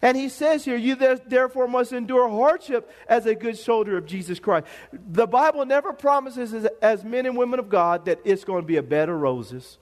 And 0.00 0.16
he 0.16 0.28
says 0.28 0.64
here, 0.64 0.76
you 0.76 0.94
therefore 0.94 1.66
must 1.66 1.92
endure 1.92 2.28
hardship 2.28 2.88
as 3.08 3.26
a 3.26 3.34
good 3.34 3.58
soldier 3.58 3.96
of 3.96 4.06
Jesus 4.06 4.38
Christ. 4.38 4.68
The 4.92 5.26
Bible 5.26 5.66
never 5.66 5.92
promises, 5.92 6.54
as, 6.54 6.68
as 6.80 7.02
men 7.02 7.26
and 7.26 7.36
women 7.36 7.58
of 7.58 7.68
God, 7.68 8.04
that 8.04 8.20
it's 8.24 8.44
going 8.44 8.62
to 8.62 8.66
be 8.66 8.76
a 8.76 8.82
bed 8.84 9.08
of 9.08 9.18
roses. 9.18 9.78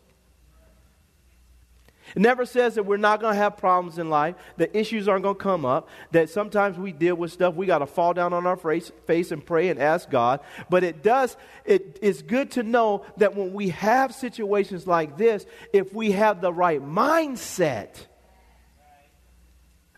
It 2.14 2.22
never 2.22 2.46
says 2.46 2.76
that 2.76 2.84
we're 2.84 2.96
not 2.96 3.20
going 3.20 3.34
to 3.34 3.38
have 3.38 3.56
problems 3.56 3.98
in 3.98 4.10
life, 4.10 4.36
that 4.58 4.76
issues 4.76 5.08
aren't 5.08 5.24
going 5.24 5.36
to 5.36 5.42
come 5.42 5.64
up, 5.64 5.88
that 6.12 6.30
sometimes 6.30 6.78
we 6.78 6.92
deal 6.92 7.16
with 7.16 7.32
stuff, 7.32 7.54
we 7.54 7.66
got 7.66 7.78
to 7.78 7.86
fall 7.86 8.14
down 8.14 8.32
on 8.32 8.46
our 8.46 8.56
face, 8.56 8.92
face 9.06 9.32
and 9.32 9.44
pray 9.44 9.68
and 9.68 9.80
ask 9.80 10.08
God. 10.08 10.40
But 10.70 10.84
it 10.84 11.02
does, 11.02 11.36
it 11.64 11.98
is 12.02 12.22
good 12.22 12.52
to 12.52 12.62
know 12.62 13.04
that 13.16 13.34
when 13.34 13.52
we 13.52 13.70
have 13.70 14.14
situations 14.14 14.86
like 14.86 15.16
this, 15.16 15.44
if 15.72 15.92
we 15.92 16.12
have 16.12 16.40
the 16.40 16.52
right 16.52 16.80
mindset, 16.80 18.06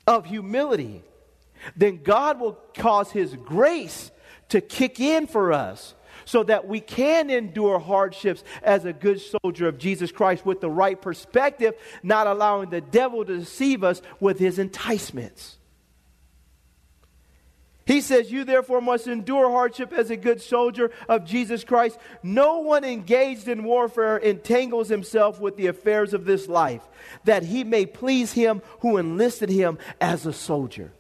of 0.09 0.25
humility, 0.25 1.03
then 1.77 2.03
God 2.03 2.41
will 2.41 2.55
cause 2.75 3.12
His 3.12 3.37
grace 3.37 4.11
to 4.49 4.62
kick 4.62 4.99
in 4.99 5.27
for 5.27 5.53
us 5.53 5.95
so 6.28 6.42
that 6.42 6.68
we 6.68 6.78
can 6.78 7.30
endure 7.30 7.78
hardships 7.78 8.44
as 8.62 8.85
a 8.85 8.92
good 8.92 9.18
soldier 9.18 9.66
of 9.66 9.78
Jesus 9.78 10.12
Christ 10.12 10.44
with 10.44 10.61
the 10.61 10.68
right 10.68 11.00
perspective, 11.00 11.73
not 12.02 12.26
allowing 12.26 12.68
the 12.68 12.82
devil 12.82 13.25
to 13.25 13.38
deceive 13.38 13.82
us 13.82 14.02
with 14.20 14.38
his 14.38 14.58
enticements. 14.58 15.56
He 17.87 18.02
says, 18.02 18.30
You 18.30 18.44
therefore 18.44 18.82
must 18.82 19.06
endure 19.06 19.50
hardship 19.50 19.90
as 19.90 20.11
a 20.11 20.18
good 20.18 20.42
soldier 20.42 20.90
of 21.08 21.25
Jesus 21.25 21.64
Christ. 21.64 21.99
No 22.23 22.58
one 22.58 22.85
engaged 22.85 23.49
in 23.49 23.64
warfare 23.64 24.18
entangles 24.18 24.90
himself 24.90 25.40
with 25.40 25.56
the 25.56 25.68
affairs 25.68 26.12
of 26.12 26.26
this 26.26 26.47
life, 26.47 26.82
that 27.25 27.42
he 27.42 27.64
may 27.64 27.87
please 27.87 28.32
him 28.32 28.61
who 28.80 28.99
enlisted 28.99 29.49
him 29.49 29.78
as 29.99 30.26
a 30.26 30.35
soldier. 30.35 30.92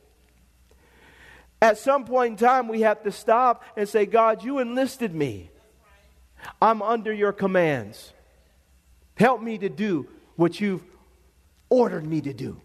At 1.60 1.78
some 1.78 2.04
point 2.04 2.32
in 2.32 2.36
time, 2.36 2.68
we 2.68 2.82
have 2.82 3.02
to 3.02 3.10
stop 3.10 3.64
and 3.76 3.88
say, 3.88 4.06
God, 4.06 4.44
you 4.44 4.58
enlisted 4.58 5.14
me. 5.14 5.50
I'm 6.62 6.82
under 6.82 7.12
your 7.12 7.32
commands. 7.32 8.12
Help 9.16 9.42
me 9.42 9.58
to 9.58 9.68
do 9.68 10.06
what 10.36 10.60
you've 10.60 10.84
ordered 11.68 12.06
me 12.06 12.20
to 12.20 12.32
do. 12.32 12.60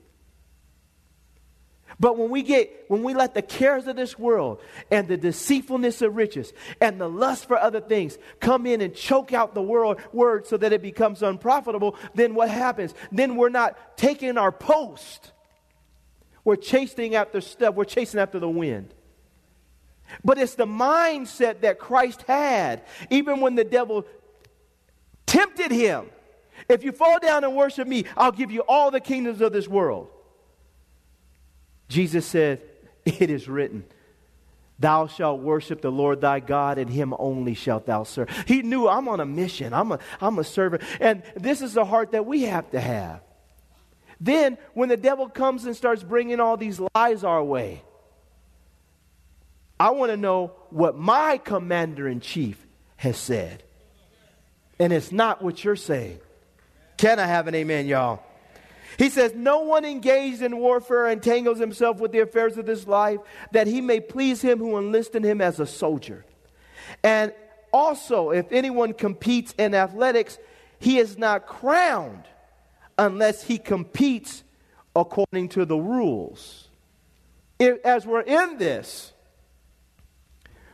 But 1.99 2.17
when 2.17 2.29
we 2.29 2.41
get, 2.41 2.85
when 2.87 3.03
we 3.03 3.13
let 3.13 3.33
the 3.33 3.41
cares 3.41 3.87
of 3.87 3.95
this 3.95 4.17
world 4.17 4.61
and 4.89 5.07
the 5.07 5.17
deceitfulness 5.17 6.01
of 6.01 6.15
riches 6.15 6.51
and 6.81 6.99
the 6.99 7.09
lust 7.09 7.47
for 7.47 7.57
other 7.57 7.81
things 7.81 8.17
come 8.39 8.65
in 8.65 8.81
and 8.81 8.95
choke 8.95 9.31
out 9.33 9.53
the 9.53 9.61
world, 9.61 9.99
word 10.11 10.47
so 10.47 10.57
that 10.57 10.73
it 10.73 10.81
becomes 10.81 11.21
unprofitable, 11.21 11.95
then 12.15 12.35
what 12.35 12.49
happens? 12.49 12.93
Then 13.11 13.35
we're 13.35 13.49
not 13.49 13.97
taking 13.97 14.37
our 14.37 14.51
post. 14.51 15.31
We're 16.45 16.55
chasing 16.55 17.15
after 17.15 17.41
stuff, 17.41 17.75
we're 17.75 17.85
chasing 17.85 18.19
after 18.19 18.39
the 18.39 18.49
wind. 18.49 18.93
But 20.23 20.37
it's 20.37 20.55
the 20.55 20.65
mindset 20.65 21.61
that 21.61 21.79
Christ 21.79 22.23
had, 22.23 22.83
even 23.09 23.39
when 23.39 23.55
the 23.55 23.63
devil 23.63 24.05
tempted 25.25 25.71
him. 25.71 26.07
If 26.69 26.83
you 26.83 26.91
fall 26.91 27.19
down 27.19 27.43
and 27.43 27.55
worship 27.55 27.87
me, 27.87 28.05
I'll 28.15 28.31
give 28.31 28.51
you 28.51 28.61
all 28.61 28.91
the 28.91 28.99
kingdoms 28.99 29.41
of 29.41 29.51
this 29.53 29.67
world. 29.67 30.09
Jesus 31.87 32.25
said, 32.25 32.61
It 33.05 33.29
is 33.29 33.47
written, 33.47 33.85
Thou 34.79 35.07
shalt 35.07 35.39
worship 35.39 35.81
the 35.81 35.91
Lord 35.91 36.21
thy 36.21 36.39
God, 36.39 36.77
and 36.77 36.89
him 36.89 37.13
only 37.17 37.53
shalt 37.53 37.85
thou 37.85 38.03
serve. 38.03 38.29
He 38.47 38.61
knew 38.61 38.87
I'm 38.87 39.07
on 39.07 39.19
a 39.19 39.25
mission, 39.25 39.73
I'm 39.73 39.93
a, 39.93 39.99
I'm 40.19 40.39
a 40.39 40.43
servant. 40.43 40.83
And 40.99 41.23
this 41.35 41.61
is 41.61 41.73
the 41.73 41.85
heart 41.85 42.11
that 42.11 42.25
we 42.25 42.43
have 42.43 42.69
to 42.71 42.79
have. 42.79 43.21
Then, 44.23 44.57
when 44.73 44.87
the 44.87 44.95
devil 44.95 45.27
comes 45.27 45.65
and 45.65 45.75
starts 45.75 46.01
bringing 46.01 46.39
all 46.39 46.55
these 46.55 46.79
lies 46.95 47.25
our 47.25 47.43
way, 47.43 47.83
I 49.77 49.89
want 49.89 50.11
to 50.11 50.17
know 50.17 50.53
what 50.69 50.97
my 50.97 51.37
commander 51.37 52.07
in 52.07 52.21
chief 52.21 52.65
has 52.95 53.17
said. 53.17 53.63
And 54.79 54.93
it's 54.93 55.11
not 55.11 55.41
what 55.41 55.61
you're 55.61 55.75
saying. 55.75 56.19
Can 56.95 57.19
I 57.19 57.25
have 57.25 57.49
an 57.49 57.55
amen, 57.55 57.85
y'all? 57.87 58.23
He 58.97 59.09
says, 59.09 59.33
No 59.35 59.59
one 59.59 59.83
engaged 59.83 60.41
in 60.41 60.57
warfare 60.57 61.09
entangles 61.09 61.59
himself 61.59 61.99
with 61.99 62.13
the 62.13 62.19
affairs 62.19 62.57
of 62.57 62.65
this 62.65 62.87
life, 62.87 63.19
that 63.51 63.67
he 63.67 63.81
may 63.81 63.99
please 63.99 64.41
him 64.41 64.59
who 64.59 64.77
enlisted 64.77 65.25
him 65.25 65.41
as 65.41 65.59
a 65.59 65.67
soldier. 65.67 66.23
And 67.03 67.33
also, 67.73 68.29
if 68.29 68.53
anyone 68.53 68.93
competes 68.93 69.53
in 69.57 69.75
athletics, 69.75 70.37
he 70.79 70.97
is 70.97 71.17
not 71.17 71.45
crowned 71.45 72.23
unless 72.97 73.43
he 73.43 73.57
competes 73.57 74.43
according 74.95 75.49
to 75.49 75.65
the 75.65 75.77
rules. 75.77 76.67
If, 77.59 77.83
as 77.85 78.05
we're 78.05 78.21
in 78.21 78.57
this, 78.57 79.13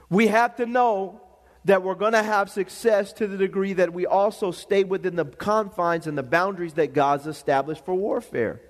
we 0.10 0.27
have 0.27 0.55
to 0.58 0.65
know 0.65 1.21
that 1.65 1.84
we're 1.84 1.95
going 1.95 2.13
to 2.13 2.23
have 2.23 2.49
success 2.49 3.13
to 3.13 3.27
the 3.27 3.38
degree 3.38 3.73
that 3.73 3.93
we 3.93 4.05
also 4.05 4.51
stay 4.51 4.84
within 4.84 5.15
the 5.15 5.25
confines 5.25 6.08
and 6.08 6.17
the 6.17 6.23
boundaries 6.23 6.73
that 6.73 6.93
God's 6.93 7.27
established 7.27 7.86
for 7.86 7.93
warfare. 7.93 8.62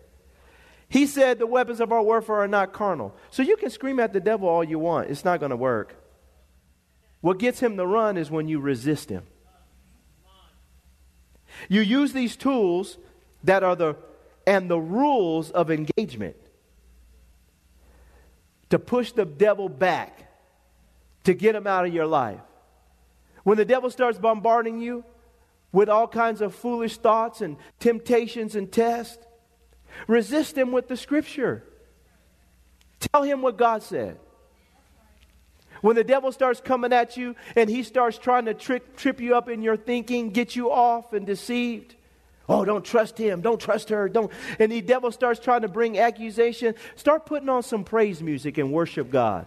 He 0.89 1.05
said 1.05 1.37
the 1.37 1.47
weapons 1.47 1.79
of 1.79 1.91
our 1.91 2.01
warfare 2.01 2.37
are 2.37 2.47
not 2.47 2.73
carnal. 2.73 3.15
So 3.29 3.43
you 3.43 3.55
can 3.57 3.69
scream 3.69 3.99
at 3.99 4.11
the 4.11 4.19
devil 4.19 4.49
all 4.49 4.63
you 4.63 4.79
want, 4.79 5.09
it's 5.09 5.23
not 5.23 5.39
going 5.39 5.51
to 5.51 5.55
work. 5.55 5.95
What 7.21 7.37
gets 7.37 7.59
him 7.59 7.77
to 7.77 7.85
run 7.85 8.17
is 8.17 8.31
when 8.31 8.47
you 8.47 8.59
resist 8.59 9.09
him. 9.09 9.23
You 11.67 11.81
use 11.81 12.13
these 12.13 12.35
tools 12.35 12.97
that 13.43 13.63
are 13.63 13.75
the 13.75 13.95
and 14.45 14.69
the 14.69 14.79
rules 14.79 15.51
of 15.51 15.69
engagement 15.69 16.35
to 18.69 18.79
push 18.79 19.11
the 19.11 19.25
devil 19.25 19.69
back 19.69 20.27
to 21.23 21.33
get 21.33 21.55
him 21.55 21.67
out 21.67 21.85
of 21.85 21.93
your 21.93 22.07
life. 22.07 22.39
When 23.43 23.57
the 23.57 23.65
devil 23.65 23.89
starts 23.89 24.17
bombarding 24.17 24.79
you 24.79 25.03
with 25.71 25.89
all 25.89 26.07
kinds 26.07 26.41
of 26.41 26.55
foolish 26.55 26.97
thoughts 26.97 27.41
and 27.41 27.57
temptations 27.79 28.55
and 28.55 28.71
tests, 28.71 29.23
resist 30.07 30.57
him 30.57 30.71
with 30.71 30.87
the 30.87 30.97
scripture. 30.97 31.63
Tell 32.99 33.23
him 33.23 33.41
what 33.41 33.57
God 33.57 33.83
said. 33.83 34.17
When 35.81 35.95
the 35.95 36.03
devil 36.03 36.31
starts 36.31 36.59
coming 36.59 36.91
at 36.91 37.15
you 37.15 37.35
and 37.55 37.69
he 37.69 37.83
starts 37.83 38.17
trying 38.17 38.45
to 38.45 38.53
trick, 38.53 38.97
trip 38.97 39.21
you 39.21 39.35
up 39.35 39.47
in 39.47 39.61
your 39.61 39.77
thinking, 39.77 40.31
get 40.31 40.55
you 40.55 40.71
off 40.71 41.13
and 41.13 41.25
deceived, 41.25 41.95
Oh, 42.49 42.65
don't 42.65 42.83
trust 42.83 43.15
him. 43.17 43.41
Don't 43.41 43.61
trust 43.61 43.89
her. 43.89 44.09
Don't. 44.09 44.31
And 44.57 44.71
the 44.71 44.81
devil 44.81 45.11
starts 45.11 45.39
trying 45.39 45.61
to 45.61 45.67
bring 45.67 45.99
accusation. 45.99 46.73
Start 46.95 47.27
putting 47.27 47.47
on 47.47 47.61
some 47.61 47.83
praise 47.83 48.23
music 48.23 48.57
and 48.57 48.73
worship 48.73 49.11
God. 49.11 49.45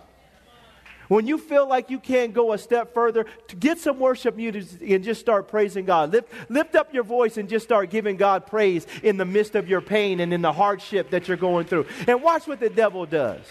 When 1.08 1.26
you 1.26 1.36
feel 1.36 1.68
like 1.68 1.90
you 1.90 1.98
can't 1.98 2.32
go 2.32 2.52
a 2.52 2.58
step 2.58 2.94
further, 2.94 3.26
get 3.58 3.78
some 3.78 3.98
worship 3.98 4.36
music 4.36 4.80
and 4.88 5.02
just 5.02 5.20
start 5.20 5.48
praising 5.48 5.84
God. 5.84 6.12
Lift, 6.12 6.32
lift 6.48 6.76
up 6.76 6.94
your 6.94 7.02
voice 7.02 7.36
and 7.36 7.48
just 7.48 7.66
start 7.66 7.90
giving 7.90 8.16
God 8.16 8.46
praise 8.46 8.86
in 9.02 9.16
the 9.16 9.24
midst 9.24 9.56
of 9.56 9.68
your 9.68 9.80
pain 9.80 10.20
and 10.20 10.32
in 10.32 10.40
the 10.40 10.52
hardship 10.52 11.10
that 11.10 11.26
you're 11.26 11.36
going 11.36 11.66
through. 11.66 11.86
And 12.06 12.22
watch 12.22 12.46
what 12.46 12.60
the 12.60 12.70
devil 12.70 13.04
does. 13.04 13.42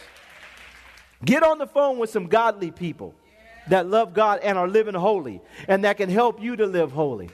Get 1.24 1.44
on 1.44 1.60
the 1.60 1.68
phone 1.68 2.00
with 2.00 2.10
some 2.10 2.28
godly 2.28 2.72
people 2.72 3.14
that 3.68 3.86
love 3.86 4.14
God 4.14 4.40
and 4.42 4.58
are 4.58 4.68
living 4.68 4.96
holy 4.96 5.42
and 5.68 5.84
that 5.84 5.98
can 5.98 6.10
help 6.10 6.42
you 6.42 6.56
to 6.56 6.66
live 6.66 6.92
holy. 6.92 7.30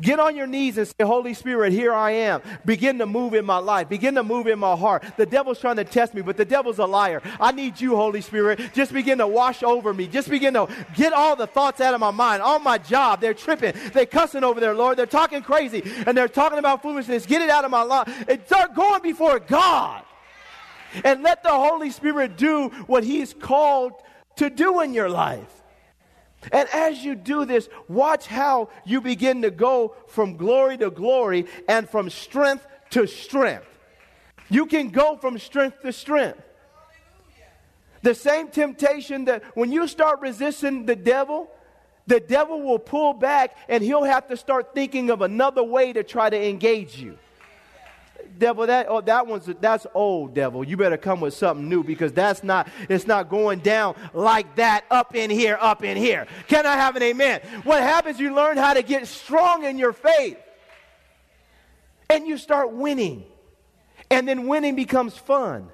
Get 0.00 0.18
on 0.18 0.34
your 0.36 0.46
knees 0.46 0.78
and 0.78 0.86
say, 0.86 0.94
Holy 1.02 1.34
Spirit, 1.34 1.72
here 1.72 1.92
I 1.92 2.12
am. 2.12 2.42
Begin 2.64 2.98
to 2.98 3.06
move 3.06 3.34
in 3.34 3.44
my 3.44 3.58
life. 3.58 3.88
Begin 3.88 4.14
to 4.14 4.22
move 4.22 4.46
in 4.46 4.58
my 4.58 4.74
heart. 4.76 5.04
The 5.16 5.26
devil's 5.26 5.60
trying 5.60 5.76
to 5.76 5.84
test 5.84 6.14
me, 6.14 6.22
but 6.22 6.36
the 6.36 6.44
devil's 6.44 6.78
a 6.78 6.86
liar. 6.86 7.22
I 7.38 7.52
need 7.52 7.80
you, 7.80 7.96
Holy 7.96 8.20
Spirit. 8.20 8.60
Just 8.72 8.92
begin 8.92 9.18
to 9.18 9.26
wash 9.26 9.62
over 9.62 9.92
me. 9.92 10.06
Just 10.06 10.30
begin 10.30 10.54
to 10.54 10.68
get 10.94 11.12
all 11.12 11.36
the 11.36 11.46
thoughts 11.46 11.80
out 11.80 11.92
of 11.92 12.00
my 12.00 12.10
mind. 12.10 12.42
On 12.42 12.62
my 12.62 12.78
job, 12.78 13.20
they're 13.20 13.34
tripping. 13.34 13.74
They're 13.92 14.06
cussing 14.06 14.44
over 14.44 14.60
there, 14.60 14.74
Lord. 14.74 14.96
They're 14.96 15.06
talking 15.06 15.42
crazy 15.42 15.82
and 16.06 16.16
they're 16.16 16.28
talking 16.28 16.58
about 16.58 16.82
foolishness. 16.82 17.26
Get 17.26 17.42
it 17.42 17.50
out 17.50 17.64
of 17.64 17.70
my 17.70 17.82
life. 17.82 18.24
And 18.28 18.42
start 18.46 18.74
going 18.74 19.02
before 19.02 19.38
God. 19.38 20.02
And 21.04 21.22
let 21.22 21.42
the 21.42 21.50
Holy 21.50 21.90
Spirit 21.90 22.36
do 22.36 22.68
what 22.86 23.04
He's 23.04 23.34
called 23.34 23.92
to 24.36 24.50
do 24.50 24.80
in 24.80 24.94
your 24.94 25.08
life. 25.08 25.59
And 26.52 26.68
as 26.72 27.04
you 27.04 27.14
do 27.14 27.44
this, 27.44 27.68
watch 27.88 28.26
how 28.26 28.70
you 28.84 29.00
begin 29.00 29.42
to 29.42 29.50
go 29.50 29.94
from 30.08 30.36
glory 30.36 30.78
to 30.78 30.90
glory 30.90 31.46
and 31.68 31.88
from 31.88 32.08
strength 32.08 32.66
to 32.90 33.06
strength. 33.06 33.66
You 34.48 34.66
can 34.66 34.88
go 34.88 35.16
from 35.16 35.38
strength 35.38 35.82
to 35.82 35.92
strength. 35.92 36.40
The 38.02 38.14
same 38.14 38.48
temptation 38.48 39.26
that 39.26 39.44
when 39.54 39.70
you 39.70 39.86
start 39.86 40.20
resisting 40.20 40.86
the 40.86 40.96
devil, 40.96 41.50
the 42.06 42.20
devil 42.20 42.62
will 42.62 42.78
pull 42.78 43.12
back 43.12 43.56
and 43.68 43.84
he'll 43.84 44.04
have 44.04 44.26
to 44.28 44.36
start 44.36 44.74
thinking 44.74 45.10
of 45.10 45.20
another 45.20 45.62
way 45.62 45.92
to 45.92 46.02
try 46.02 46.30
to 46.30 46.48
engage 46.48 46.96
you. 46.96 47.18
Devil, 48.40 48.68
that 48.68 48.86
oh, 48.88 49.02
that 49.02 49.26
one's 49.26 49.44
that's 49.60 49.86
old, 49.92 50.34
devil. 50.34 50.64
You 50.64 50.78
better 50.78 50.96
come 50.96 51.20
with 51.20 51.34
something 51.34 51.68
new 51.68 51.84
because 51.84 52.10
that's 52.14 52.42
not 52.42 52.68
it's 52.88 53.06
not 53.06 53.28
going 53.28 53.58
down 53.58 53.96
like 54.14 54.56
that 54.56 54.86
up 54.90 55.14
in 55.14 55.28
here, 55.28 55.58
up 55.60 55.84
in 55.84 55.98
here. 55.98 56.26
Can 56.48 56.64
I 56.64 56.72
have 56.72 56.96
an 56.96 57.02
amen? 57.02 57.42
What 57.64 57.82
happens? 57.82 58.18
You 58.18 58.34
learn 58.34 58.56
how 58.56 58.72
to 58.72 58.82
get 58.82 59.06
strong 59.06 59.64
in 59.64 59.76
your 59.76 59.92
faith, 59.92 60.38
and 62.08 62.26
you 62.26 62.38
start 62.38 62.72
winning, 62.72 63.24
and 64.10 64.26
then 64.26 64.46
winning 64.46 64.74
becomes 64.74 65.14
fun. 65.14 65.68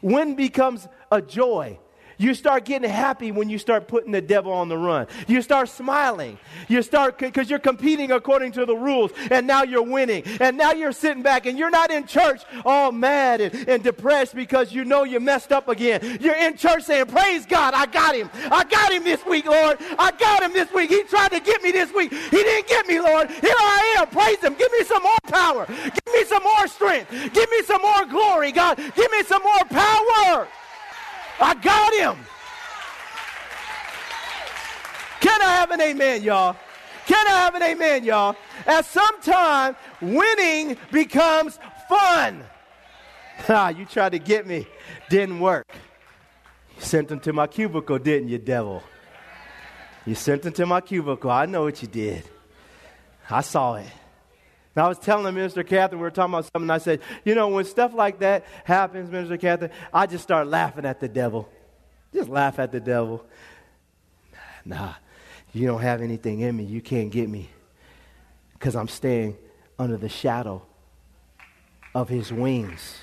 Win 0.00 0.36
becomes 0.36 0.86
a 1.10 1.20
joy. 1.20 1.80
You 2.18 2.34
start 2.34 2.64
getting 2.64 2.90
happy 2.90 3.30
when 3.30 3.48
you 3.48 3.58
start 3.58 3.86
putting 3.86 4.10
the 4.10 4.20
devil 4.20 4.52
on 4.52 4.68
the 4.68 4.76
run. 4.76 5.06
You 5.28 5.40
start 5.40 5.68
smiling. 5.68 6.38
You 6.66 6.82
start 6.82 7.16
because 7.18 7.48
you're 7.48 7.60
competing 7.60 8.10
according 8.10 8.52
to 8.52 8.66
the 8.66 8.74
rules, 8.74 9.12
and 9.30 9.46
now 9.46 9.62
you're 9.62 9.82
winning. 9.82 10.24
And 10.40 10.56
now 10.56 10.72
you're 10.72 10.92
sitting 10.92 11.22
back, 11.22 11.46
and 11.46 11.56
you're 11.56 11.70
not 11.70 11.92
in 11.92 12.06
church 12.06 12.42
all 12.64 12.90
mad 12.90 13.40
and, 13.40 13.68
and 13.68 13.82
depressed 13.84 14.34
because 14.34 14.72
you 14.72 14.84
know 14.84 15.04
you 15.04 15.20
messed 15.20 15.52
up 15.52 15.68
again. 15.68 16.18
You're 16.20 16.36
in 16.36 16.56
church 16.56 16.82
saying, 16.82 17.06
Praise 17.06 17.46
God, 17.46 17.72
I 17.74 17.86
got 17.86 18.16
him. 18.16 18.28
I 18.50 18.64
got 18.64 18.92
him 18.92 19.04
this 19.04 19.24
week, 19.24 19.46
Lord. 19.46 19.78
I 19.98 20.10
got 20.10 20.42
him 20.42 20.52
this 20.52 20.72
week. 20.72 20.90
He 20.90 21.04
tried 21.04 21.30
to 21.30 21.40
get 21.40 21.62
me 21.62 21.70
this 21.70 21.92
week. 21.94 22.12
He 22.12 22.42
didn't 22.42 22.66
get 22.66 22.86
me, 22.88 23.00
Lord. 23.00 23.30
Here 23.30 23.54
I 23.56 23.96
am. 23.98 24.08
Praise 24.08 24.38
him. 24.38 24.54
Give 24.54 24.72
me 24.72 24.82
some 24.84 25.04
more 25.04 25.18
power. 25.24 25.66
Give 25.66 26.14
me 26.14 26.24
some 26.24 26.42
more 26.42 26.66
strength. 26.66 27.10
Give 27.32 27.50
me 27.50 27.62
some 27.62 27.80
more 27.80 28.04
glory, 28.06 28.50
God. 28.50 28.76
Give 28.76 29.10
me 29.12 29.22
some 29.22 29.42
more 29.42 29.64
power. 29.70 30.48
I 31.40 31.54
got 31.54 31.94
him. 31.94 32.24
Can 35.20 35.42
I 35.42 35.50
have 35.54 35.70
an 35.70 35.80
amen, 35.80 36.22
y'all? 36.22 36.56
Can 37.06 37.26
I 37.26 37.30
have 37.30 37.54
an 37.54 37.62
amen, 37.62 38.04
y'all? 38.04 38.36
At 38.66 38.84
some 38.84 39.20
time, 39.22 39.76
winning 40.00 40.76
becomes 40.92 41.58
fun. 41.88 42.44
Ah, 43.48 43.68
you 43.68 43.84
tried 43.84 44.10
to 44.10 44.18
get 44.18 44.48
me, 44.48 44.66
didn't 45.08 45.38
work. 45.38 45.64
You 46.76 46.82
sent 46.82 47.06
them 47.06 47.20
to 47.20 47.32
my 47.32 47.46
cubicle, 47.46 47.96
didn't 47.96 48.28
you, 48.28 48.38
devil? 48.38 48.82
You 50.04 50.16
sent 50.16 50.42
them 50.42 50.52
to 50.54 50.66
my 50.66 50.80
cubicle. 50.80 51.30
I 51.30 51.46
know 51.46 51.62
what 51.62 51.80
you 51.80 51.86
did. 51.86 52.24
I 53.30 53.42
saw 53.42 53.76
it. 53.76 53.86
And 54.78 54.84
I 54.84 54.88
was 54.88 55.00
telling 55.00 55.34
Minister 55.34 55.64
Catherine, 55.64 55.98
we 55.98 56.04
were 56.04 56.12
talking 56.12 56.34
about 56.34 56.44
something, 56.44 56.62
and 56.62 56.72
I 56.72 56.78
said, 56.78 57.00
you 57.24 57.34
know, 57.34 57.48
when 57.48 57.64
stuff 57.64 57.94
like 57.94 58.20
that 58.20 58.44
happens, 58.62 59.10
Minister 59.10 59.36
Catherine, 59.36 59.72
I 59.92 60.06
just 60.06 60.22
start 60.22 60.46
laughing 60.46 60.84
at 60.84 61.00
the 61.00 61.08
devil. 61.08 61.48
Just 62.14 62.28
laugh 62.28 62.60
at 62.60 62.70
the 62.70 62.78
devil. 62.78 63.26
Nah, 64.64 64.94
you 65.52 65.66
don't 65.66 65.80
have 65.80 66.00
anything 66.00 66.42
in 66.42 66.56
me. 66.56 66.62
You 66.62 66.80
can't 66.80 67.10
get 67.10 67.28
me. 67.28 67.50
Because 68.52 68.76
I'm 68.76 68.86
staying 68.86 69.36
under 69.80 69.96
the 69.96 70.08
shadow 70.08 70.62
of 71.92 72.08
his 72.08 72.32
wings. 72.32 72.98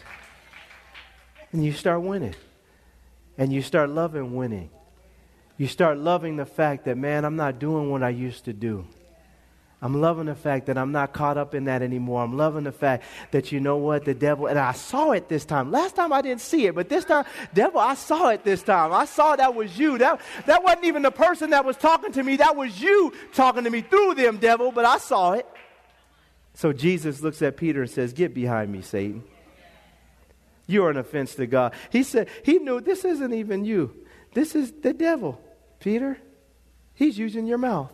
And 1.51 1.61
you 1.61 1.73
start 1.73 2.01
winning. 2.01 2.35
And 3.37 3.51
you 3.51 3.61
start 3.61 3.89
loving 3.89 4.33
winning. 4.33 4.69
You 5.57 5.67
start 5.67 5.97
loving 5.97 6.37
the 6.37 6.45
fact 6.45 6.85
that, 6.85 6.97
man, 6.97 7.25
I'm 7.25 7.35
not 7.35 7.59
doing 7.59 7.91
what 7.91 8.01
I 8.01 8.11
used 8.11 8.45
to 8.45 8.53
do. 8.53 8.87
I'm 9.85 10.01
loving 10.01 10.25
the 10.25 10.33
fact 10.33 10.65
that 10.65 10.79
I'm 10.79 10.91
not 10.91 11.13
caught 11.13 11.37
up 11.37 11.53
in 11.53 11.65
that 11.65 11.83
anymore. 11.83 12.23
I'm 12.23 12.35
loving 12.35 12.63
the 12.63 12.71
fact 12.71 13.03
that 13.29 13.51
you 13.51 13.59
know 13.59 13.77
what? 13.77 14.03
The 14.03 14.15
devil, 14.15 14.47
and 14.47 14.57
I 14.57 14.71
saw 14.71 15.11
it 15.11 15.29
this 15.29 15.45
time. 15.45 15.69
Last 15.69 15.95
time 15.95 16.11
I 16.11 16.23
didn't 16.23 16.41
see 16.41 16.65
it, 16.65 16.73
but 16.73 16.89
this 16.89 17.05
time, 17.05 17.23
devil, 17.53 17.79
I 17.79 17.93
saw 17.93 18.29
it 18.29 18.43
this 18.43 18.63
time. 18.63 18.91
I 18.91 19.05
saw 19.05 19.35
that 19.35 19.53
was 19.53 19.77
you. 19.77 19.99
That, 19.99 20.21
that 20.47 20.63
wasn't 20.63 20.85
even 20.85 21.03
the 21.03 21.11
person 21.11 21.51
that 21.51 21.65
was 21.65 21.77
talking 21.77 22.11
to 22.13 22.23
me. 22.23 22.37
That 22.37 22.55
was 22.55 22.81
you 22.81 23.13
talking 23.31 23.63
to 23.63 23.69
me 23.69 23.81
through 23.81 24.15
them, 24.15 24.37
devil, 24.37 24.71
but 24.71 24.85
I 24.85 24.97
saw 24.97 25.33
it. 25.33 25.45
So 26.55 26.73
Jesus 26.73 27.21
looks 27.21 27.43
at 27.43 27.55
Peter 27.55 27.83
and 27.83 27.91
says, 27.91 28.11
Get 28.11 28.33
behind 28.33 28.71
me, 28.71 28.81
Satan. 28.81 29.23
You're 30.65 30.89
an 30.89 30.97
offense 30.97 31.35
to 31.35 31.45
God. 31.45 31.75
He 31.91 32.01
said, 32.01 32.29
He 32.43 32.57
knew 32.57 32.81
this 32.81 33.05
isn't 33.05 33.35
even 33.35 33.65
you. 33.65 33.93
This 34.33 34.55
is 34.55 34.71
the 34.71 34.93
devil, 34.93 35.39
Peter. 35.79 36.17
He's 36.95 37.19
using 37.19 37.45
your 37.45 37.59
mouth. 37.59 37.91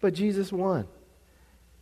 But 0.00 0.14
Jesus 0.14 0.50
won. 0.50 0.88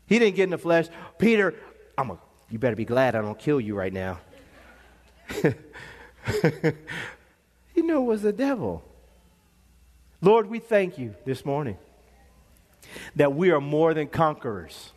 He 0.09 0.19
didn't 0.19 0.37
get 0.37 0.45
in 0.45 0.51
the 0.51 0.59
flesh. 0.59 0.87
Peter, 1.19 1.55
I'm 1.97 2.11
a, 2.11 2.19
you 2.51 2.59
better 2.59 2.77
be 2.77 2.87
glad 2.87 3.15
I 3.15 3.21
don't 3.21 3.39
kill 3.39 3.61
you 3.61 3.75
right 3.75 3.93
now. 3.93 4.19
he 5.29 5.53
knew 7.83 7.99
it 7.99 8.07
was 8.07 8.23
the 8.23 8.33
devil. 8.33 8.83
Lord, 10.23 10.49
we 10.49 10.59
thank 10.59 10.99
you 10.99 11.15
this 11.27 11.45
morning 11.45 11.77
that 13.17 13.35
we 13.35 13.51
are 13.51 13.61
more 13.61 13.93
than 13.93 14.09
conquerors 14.09 14.93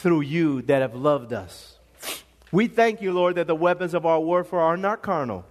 through 0.00 0.22
you 0.22 0.62
that 0.62 0.82
have 0.82 0.96
loved 0.96 1.32
us. 1.32 1.78
We 2.50 2.66
thank 2.66 3.00
you, 3.00 3.12
Lord, 3.12 3.36
that 3.36 3.46
the 3.46 3.54
weapons 3.54 3.94
of 3.94 4.04
our 4.04 4.20
warfare 4.20 4.60
are 4.60 4.76
not 4.76 5.00
carnal, 5.02 5.46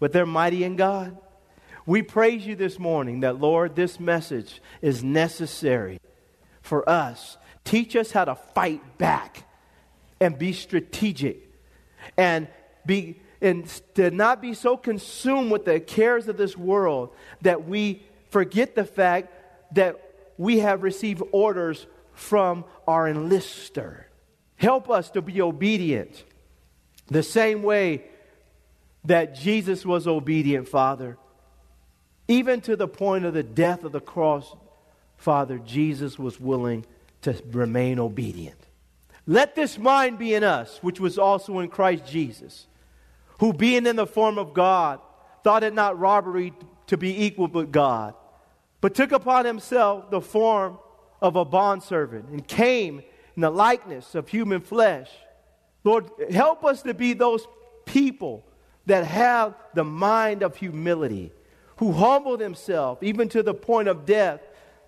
but 0.00 0.12
they're 0.12 0.26
mighty 0.26 0.64
in 0.64 0.76
God. 0.76 1.16
We 1.86 2.02
praise 2.02 2.44
you 2.46 2.56
this 2.56 2.78
morning 2.78 3.20
that, 3.20 3.40
Lord, 3.40 3.76
this 3.76 3.98
message 3.98 4.60
is 4.82 5.02
necessary 5.02 6.00
for 6.60 6.86
us 6.88 7.38
Teach 7.68 7.96
us 7.96 8.10
how 8.10 8.24
to 8.24 8.34
fight 8.34 8.96
back 8.96 9.44
and 10.20 10.38
be 10.38 10.54
strategic 10.54 11.52
and 12.16 12.48
be 12.86 13.20
and 13.42 13.66
to 13.94 14.10
not 14.10 14.40
be 14.40 14.54
so 14.54 14.74
consumed 14.74 15.52
with 15.52 15.66
the 15.66 15.78
cares 15.78 16.28
of 16.28 16.38
this 16.38 16.56
world 16.56 17.14
that 17.42 17.68
we 17.68 18.02
forget 18.30 18.74
the 18.74 18.86
fact 18.86 19.30
that 19.74 20.00
we 20.38 20.60
have 20.60 20.82
received 20.82 21.22
orders 21.30 21.86
from 22.14 22.64
our 22.86 23.04
enlister. 23.04 24.04
Help 24.56 24.88
us 24.88 25.10
to 25.10 25.20
be 25.20 25.42
obedient 25.42 26.24
the 27.08 27.22
same 27.22 27.62
way 27.62 28.02
that 29.04 29.34
Jesus 29.34 29.84
was 29.84 30.06
obedient, 30.06 30.68
Father. 30.68 31.18
Even 32.28 32.62
to 32.62 32.76
the 32.76 32.88
point 32.88 33.26
of 33.26 33.34
the 33.34 33.42
death 33.42 33.84
of 33.84 33.92
the 33.92 34.00
cross, 34.00 34.56
Father, 35.18 35.58
Jesus 35.58 36.18
was 36.18 36.40
willing 36.40 36.86
to 37.22 37.34
remain 37.50 37.98
obedient. 37.98 38.58
Let 39.26 39.54
this 39.54 39.78
mind 39.78 40.18
be 40.18 40.34
in 40.34 40.44
us, 40.44 40.78
which 40.82 41.00
was 41.00 41.18
also 41.18 41.58
in 41.58 41.68
Christ 41.68 42.06
Jesus, 42.06 42.66
who 43.40 43.52
being 43.52 43.86
in 43.86 43.96
the 43.96 44.06
form 44.06 44.38
of 44.38 44.54
God, 44.54 45.00
thought 45.44 45.64
it 45.64 45.74
not 45.74 45.98
robbery 45.98 46.52
to 46.86 46.96
be 46.96 47.24
equal 47.24 47.48
with 47.48 47.70
God, 47.70 48.14
but 48.80 48.94
took 48.94 49.12
upon 49.12 49.44
himself 49.44 50.10
the 50.10 50.20
form 50.20 50.78
of 51.20 51.36
a 51.36 51.44
bondservant 51.44 52.28
and 52.30 52.46
came 52.46 53.02
in 53.36 53.42
the 53.42 53.50
likeness 53.50 54.14
of 54.14 54.28
human 54.28 54.60
flesh. 54.60 55.10
Lord, 55.84 56.10
help 56.30 56.64
us 56.64 56.82
to 56.82 56.94
be 56.94 57.12
those 57.12 57.46
people 57.84 58.44
that 58.86 59.04
have 59.04 59.54
the 59.74 59.84
mind 59.84 60.42
of 60.42 60.56
humility, 60.56 61.32
who 61.76 61.92
humble 61.92 62.36
themselves 62.36 63.02
even 63.02 63.28
to 63.28 63.42
the 63.42 63.54
point 63.54 63.88
of 63.88 64.06
death 64.06 64.40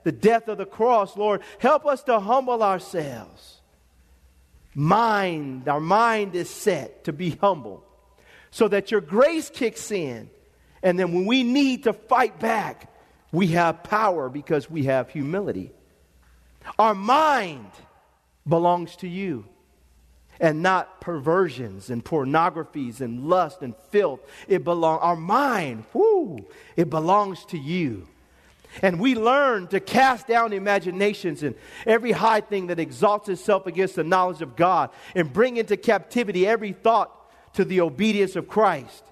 the 0.03 0.13
death 0.13 0.49
of 0.49 0.59
the 0.59 0.67
cross, 0.67 1.17
Lord, 1.17 1.43
help 1.59 1.87
us 1.87 2.03
to 2.05 2.21
humble 2.21 2.63
ourselves. 2.63 3.61
Mind, 4.75 5.69
our 5.69 5.81
mind 5.81 6.35
is 6.35 6.49
set 6.49 7.05
to 7.05 7.13
be 7.13 7.31
humble 7.31 7.85
so 8.51 8.69
that 8.69 8.91
your 8.91 9.01
grace 9.01 9.51
kicks 9.51 9.91
in. 9.91 10.31
And 10.83 10.99
then 10.99 11.13
when 11.13 11.27
we 11.27 11.43
need 11.43 11.85
to 11.85 11.93
fight 11.93 12.39
back, 12.39 12.93
we 13.33 13.49
have 13.49 13.83
power 13.83 14.29
because 14.29 14.71
we 14.71 14.85
have 14.85 15.11
humility. 15.11 15.73
Our 16.79 16.95
mind 16.95 17.71
belongs 18.47 18.97
to 18.97 19.09
you 19.09 19.47
and 20.41 20.63
not 20.63 21.01
perversions 21.01 21.91
and 21.91 22.05
pornographies 22.05 23.01
and 23.01 23.29
lust 23.29 23.63
and 23.63 23.75
filth. 23.91 24.21
It 24.49 24.65
belong 24.65 24.99
our 25.01 25.17
mind, 25.17 25.85
whoo, 25.93 26.47
it 26.77 26.89
belongs 26.89 27.45
to 27.47 27.59
you. 27.59 28.09
And 28.83 29.01
we 29.01 29.15
learn 29.15 29.67
to 29.69 29.81
cast 29.81 30.27
down 30.27 30.53
imaginations 30.53 31.43
and 31.43 31.55
every 31.87 32.13
high 32.13 32.41
thing 32.41 32.69
that 32.69 32.79
exalts 32.79 33.29
itself 33.29 33.67
against 33.67 33.97
the 33.97 34.05
knowledge 34.05 34.43
of 34.43 34.57
God 34.57 34.91
and 35.15 35.33
bring 35.33 35.57
into 35.57 35.77
captivity 35.77 36.47
every 36.47 36.73
thought 36.73 37.11
to 37.55 37.65
the 37.65 37.81
obedience 37.81 38.37
of 38.37 38.49
Christ. 38.49 39.05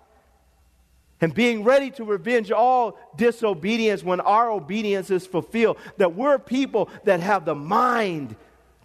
And 1.20 1.34
being 1.34 1.64
ready 1.64 1.90
to 1.92 2.04
revenge 2.04 2.52
all 2.52 2.96
disobedience 3.16 4.04
when 4.04 4.20
our 4.20 4.50
obedience 4.50 5.10
is 5.10 5.26
fulfilled. 5.26 5.78
That 5.96 6.14
we're 6.14 6.38
people 6.38 6.88
that 7.04 7.18
have 7.20 7.44
the 7.44 7.56
mind 7.56 8.36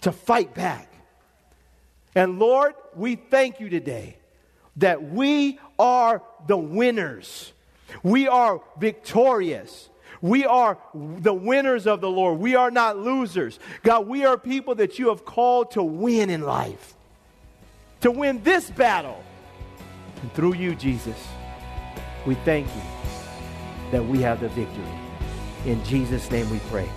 to 0.01 0.11
fight 0.11 0.55
back. 0.55 0.91
And 2.15 2.39
Lord, 2.39 2.73
we 2.95 3.15
thank 3.15 3.59
you 3.59 3.69
today 3.69 4.17
that 4.77 5.03
we 5.03 5.59
are 5.77 6.23
the 6.47 6.57
winners. 6.57 7.53
We 8.01 8.27
are 8.27 8.61
victorious. 8.79 9.89
We 10.23 10.45
are 10.45 10.77
the 10.93 11.33
winners 11.33 11.85
of 11.85 11.99
the 11.99 12.09
Lord. 12.09 12.39
We 12.39 12.55
are 12.55 12.71
not 12.71 12.97
losers. 12.97 13.59
God, 13.83 14.07
we 14.07 14.23
are 14.23 14.37
people 14.37 14.73
that 14.75 14.97
you 14.97 15.09
have 15.09 15.25
called 15.25 15.71
to 15.71 15.83
win 15.83 16.29
in 16.29 16.43
life, 16.43 16.93
to 17.99 18.09
win 18.09 18.41
this 18.41 18.71
battle. 18.71 19.21
And 20.21 20.33
through 20.33 20.55
you, 20.55 20.75
Jesus, 20.75 21.17
We 22.25 22.35
thank 22.35 22.67
you 22.67 22.81
that 23.91 24.05
we 24.05 24.19
have 24.19 24.39
the 24.39 24.47
victory. 24.47 24.85
In 25.65 25.83
Jesus' 25.83 26.31
name 26.31 26.49
we 26.49 26.59
pray. 26.69 26.87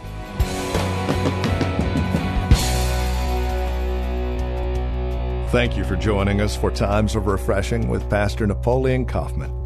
Thank 5.51 5.77
you 5.77 5.83
for 5.83 5.97
joining 5.97 6.41
us 6.41 6.55
for 6.55 6.71
Times 6.71 7.17
of 7.17 7.27
Refreshing 7.27 7.89
with 7.89 8.09
Pastor 8.09 8.47
Napoleon 8.47 9.05
Kaufman. 9.05 9.66